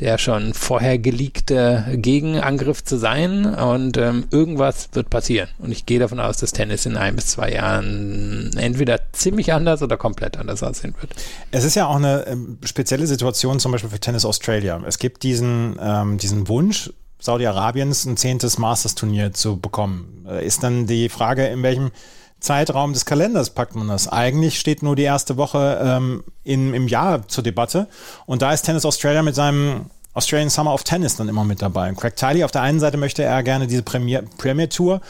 [0.00, 3.44] der schon vorher geleakte Gegenangriff zu sein.
[3.44, 5.48] Und ähm, irgendwas wird passieren.
[5.58, 9.82] Und ich gehe davon aus, dass Tennis in ein bis zwei Jahren entweder ziemlich anders
[9.82, 11.14] oder komplett komplett anders aussehen wird.
[11.50, 14.80] Es ist ja auch eine ähm, spezielle Situation zum Beispiel für Tennis Australia.
[14.86, 20.26] Es gibt diesen, ähm, diesen Wunsch, Saudi-Arabiens ein zehntes Masters-Turnier zu bekommen.
[20.28, 21.90] Äh, ist dann die Frage, in welchem
[22.38, 24.06] Zeitraum des Kalenders packt man das?
[24.06, 27.88] Eigentlich steht nur die erste Woche ähm, in, im Jahr zur Debatte.
[28.26, 31.92] Und da ist Tennis Australia mit seinem Australian Summer of Tennis dann immer mit dabei.
[31.94, 35.00] Craig Tiley auf der einen Seite möchte er gerne diese Premier, Premier Tour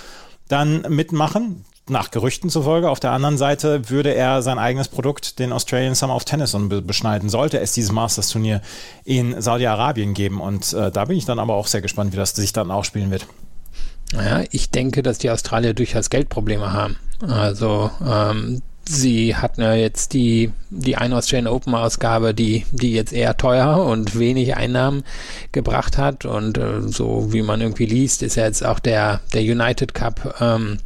[0.48, 2.88] dann mitmachen nach Gerüchten zufolge.
[2.88, 7.28] Auf der anderen Seite würde er sein eigenes Produkt, den Australian Summer of Tennis, beschneiden.
[7.28, 8.62] Sollte es dieses Masters-Turnier
[9.04, 10.40] in Saudi-Arabien geben.
[10.40, 12.84] Und äh, da bin ich dann aber auch sehr gespannt, wie das sich dann auch
[12.84, 13.26] spielen wird.
[14.12, 16.96] Naja, ich denke, dass die Australier durchaus Geldprobleme haben.
[17.26, 23.14] Also ähm, Sie hatten ja jetzt die, die eine Australian Open Ausgabe, die, die jetzt
[23.14, 25.04] eher teuer und wenig Einnahmen
[25.52, 26.26] gebracht hat.
[26.26, 30.36] Und äh, so wie man irgendwie liest, ist ja jetzt auch der, der United Cup
[30.40, 30.78] ähm,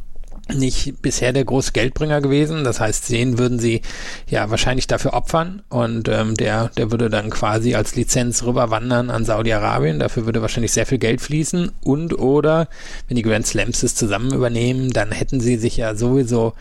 [0.53, 2.63] nicht bisher der große Geldbringer gewesen.
[2.63, 3.81] Das heißt, den würden sie
[4.27, 9.25] ja wahrscheinlich dafür opfern und ähm, der, der würde dann quasi als Lizenz rüberwandern an
[9.25, 9.99] Saudi-Arabien.
[9.99, 12.67] Dafür würde wahrscheinlich sehr viel Geld fließen und oder
[13.07, 16.53] wenn die Grand Slams es zusammen übernehmen, dann hätten sie sich ja sowieso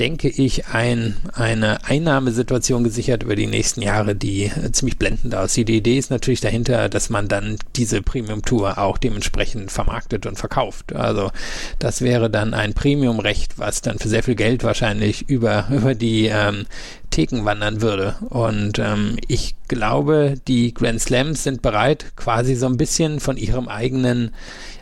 [0.00, 5.68] denke ich, ein, eine Einnahmesituation gesichert über die nächsten Jahre, die äh, ziemlich blendend aussieht.
[5.68, 10.94] Die Idee ist natürlich dahinter, dass man dann diese Premium-Tour auch dementsprechend vermarktet und verkauft.
[10.94, 11.30] Also
[11.78, 16.26] das wäre dann ein Premium-Recht, was dann für sehr viel Geld wahrscheinlich über, über die
[16.26, 16.64] ähm,
[17.10, 18.14] Theken wandern würde.
[18.30, 23.68] Und ähm, ich glaube, die Grand Slams sind bereit, quasi so ein bisschen von ihrem
[23.68, 24.32] eigenen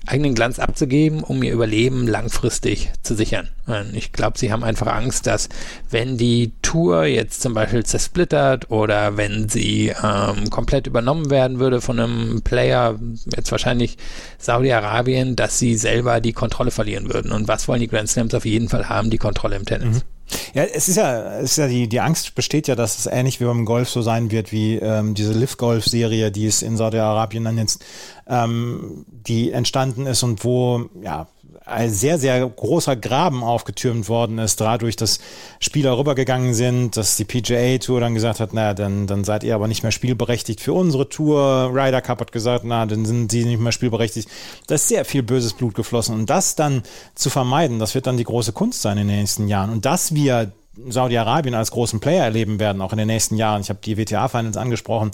[0.07, 3.49] eigenen Glanz abzugeben, um ihr Überleben langfristig zu sichern.
[3.66, 5.51] Und ich glaube, sie haben einfach Angst, dass
[5.91, 11.82] wenn die Tour jetzt zum Beispiel zersplittert oder wenn sie ähm, komplett übernommen werden würde
[11.82, 12.99] von einem Player,
[13.36, 13.99] jetzt wahrscheinlich
[14.39, 17.30] Saudi-Arabien, dass sie selber die Kontrolle verlieren würden.
[17.30, 19.11] Und was wollen die Grand Slams auf jeden Fall haben?
[19.11, 19.97] Die Kontrolle im Tennis.
[19.97, 20.17] Mhm.
[20.55, 23.41] Ja, es ist ja, es ist ja die, die Angst besteht ja, dass es ähnlich
[23.41, 27.59] wie beim Golf so sein wird, wie ähm, diese Live-Golf-Serie, die es in Saudi-Arabien dann
[27.59, 27.85] jetzt,
[28.26, 31.29] ähm, die entstanden ist und wo, ja,
[31.68, 35.20] ein sehr, sehr großer Graben aufgetürmt worden ist, dadurch, dass
[35.60, 39.54] Spieler rübergegangen sind, dass die PGA Tour dann gesagt hat, naja, dann, dann seid ihr
[39.54, 41.70] aber nicht mehr spielberechtigt für unsere Tour.
[41.72, 44.28] Ryder Cup hat gesagt, na, dann sind sie nicht mehr spielberechtigt.
[44.66, 46.14] Da ist sehr viel böses Blut geflossen.
[46.14, 46.82] Und das dann
[47.14, 49.70] zu vermeiden, das wird dann die große Kunst sein in den nächsten Jahren.
[49.70, 50.52] Und dass wir
[50.88, 53.60] Saudi-Arabien als großen Player erleben werden, auch in den nächsten Jahren.
[53.62, 55.10] Ich habe die WTA-Finals angesprochen.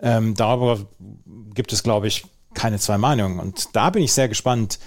[0.00, 0.78] Ähm, darüber
[1.54, 3.40] gibt es, glaube ich, keine zwei Meinungen.
[3.40, 4.78] Und da bin ich sehr gespannt,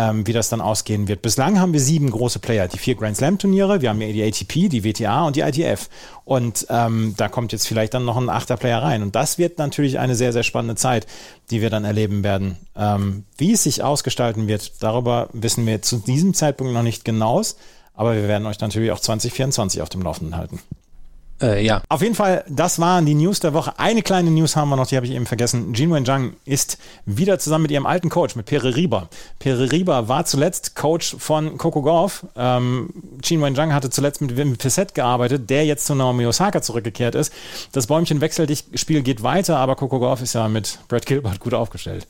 [0.00, 1.20] ähm, wie das dann ausgehen wird.
[1.20, 4.70] Bislang haben wir sieben große Player, die vier Grand Slam Turniere, wir haben die ATP,
[4.70, 5.90] die WTA und die ITF.
[6.24, 9.02] Und ähm, da kommt jetzt vielleicht dann noch ein achter Player rein.
[9.02, 11.06] Und das wird natürlich eine sehr, sehr spannende Zeit,
[11.50, 12.56] die wir dann erleben werden.
[12.74, 17.56] Ähm, wie es sich ausgestalten wird, darüber wissen wir zu diesem Zeitpunkt noch nicht genaues.
[17.92, 20.60] Aber wir werden euch natürlich auch 2024 auf dem Laufenden halten.
[21.42, 21.82] Äh, ja.
[21.88, 23.78] Auf jeden Fall, das waren die News der Woche.
[23.78, 25.72] Eine kleine News haben wir noch, die habe ich eben vergessen.
[25.74, 29.08] Jin Wenjang ist wieder zusammen mit ihrem alten Coach, mit Pere Riba.
[29.38, 32.26] Pere Riba war zuletzt Coach von Coco Golf.
[32.36, 32.90] Ähm,
[33.22, 37.32] Jin Wenjang hatte zuletzt mit Wim Fissett gearbeitet, der jetzt zu Naomi Osaka zurückgekehrt ist.
[37.72, 41.54] Das Bäumchen wechselt, Spiel geht weiter, aber Coco Golf ist ja mit Brad Gilbert gut
[41.54, 42.06] aufgestellt.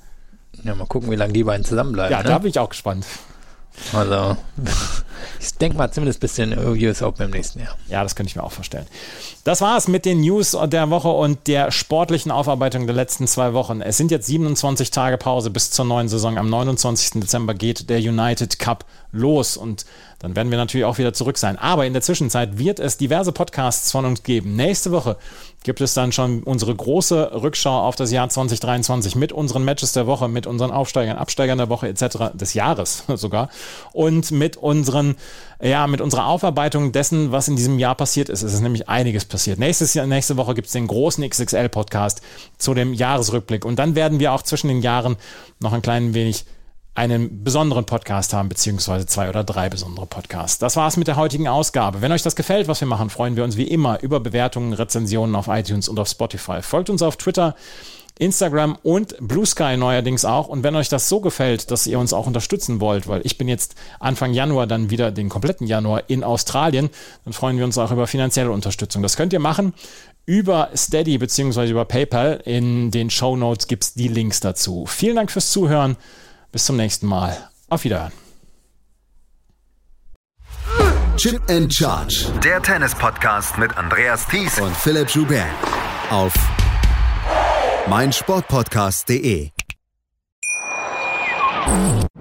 [0.64, 2.12] Ja, mal gucken, wie lange die beiden zusammenbleiben.
[2.12, 2.28] Ja, ne?
[2.28, 3.06] da bin ich auch gespannt.
[3.92, 4.36] Also,
[5.40, 7.76] ich denke mal zumindest bis den US Open im nächsten Jahr.
[7.88, 8.86] Ja, das könnte ich mir auch vorstellen.
[9.44, 13.54] Das war es mit den News der Woche und der sportlichen Aufarbeitung der letzten zwei
[13.54, 13.80] Wochen.
[13.80, 16.36] Es sind jetzt 27 Tage Pause bis zur neuen Saison.
[16.36, 17.20] Am 29.
[17.20, 19.86] Dezember geht der United Cup los und
[20.18, 21.56] dann werden wir natürlich auch wieder zurück sein.
[21.56, 24.54] Aber in der Zwischenzeit wird es diverse Podcasts von uns geben.
[24.54, 25.16] Nächste Woche
[25.62, 30.06] gibt es dann schon unsere große Rückschau auf das Jahr 2023 mit unseren Matches der
[30.06, 32.32] Woche, mit unseren Aufsteigern, Absteigern der Woche etc.
[32.34, 33.50] des Jahres sogar
[33.92, 35.16] und mit unseren
[35.62, 38.42] ja, mit unserer Aufarbeitung dessen, was in diesem Jahr passiert ist.
[38.42, 39.58] Es ist nämlich einiges passiert.
[39.58, 42.22] Nächstes Jahr, nächste Woche gibt es den großen XXL-Podcast
[42.56, 43.66] zu dem Jahresrückblick.
[43.66, 45.16] Und dann werden wir auch zwischen den Jahren
[45.60, 46.46] noch ein klein wenig
[46.94, 50.58] einen besonderen Podcast haben, beziehungsweise zwei oder drei besondere Podcasts.
[50.58, 52.02] Das war's mit der heutigen Ausgabe.
[52.02, 55.34] Wenn euch das gefällt, was wir machen, freuen wir uns wie immer über Bewertungen, Rezensionen
[55.36, 56.62] auf iTunes und auf Spotify.
[56.62, 57.54] Folgt uns auf Twitter,
[58.18, 60.48] Instagram und Blue Sky neuerdings auch.
[60.48, 63.48] Und wenn euch das so gefällt, dass ihr uns auch unterstützen wollt, weil ich bin
[63.48, 66.90] jetzt Anfang Januar dann wieder den kompletten Januar in Australien,
[67.24, 69.02] dann freuen wir uns auch über finanzielle Unterstützung.
[69.02, 69.72] Das könnt ihr machen
[70.26, 71.70] über Steady bzw.
[71.70, 72.42] über PayPal.
[72.44, 74.84] In den Show Notes gibt es die Links dazu.
[74.86, 75.96] Vielen Dank fürs Zuhören.
[76.52, 77.48] Bis zum nächsten Mal.
[77.68, 78.12] Auf Wiederhören.
[81.16, 82.26] Chip and Charge.
[82.42, 85.44] Der Tennis-Podcast mit Andreas Thies und Philipp Joubert.
[86.08, 86.32] Auf
[87.88, 89.50] meinsportpodcast.de.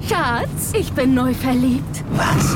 [0.07, 2.03] Schatz, ich bin neu verliebt.
[2.11, 2.55] Was?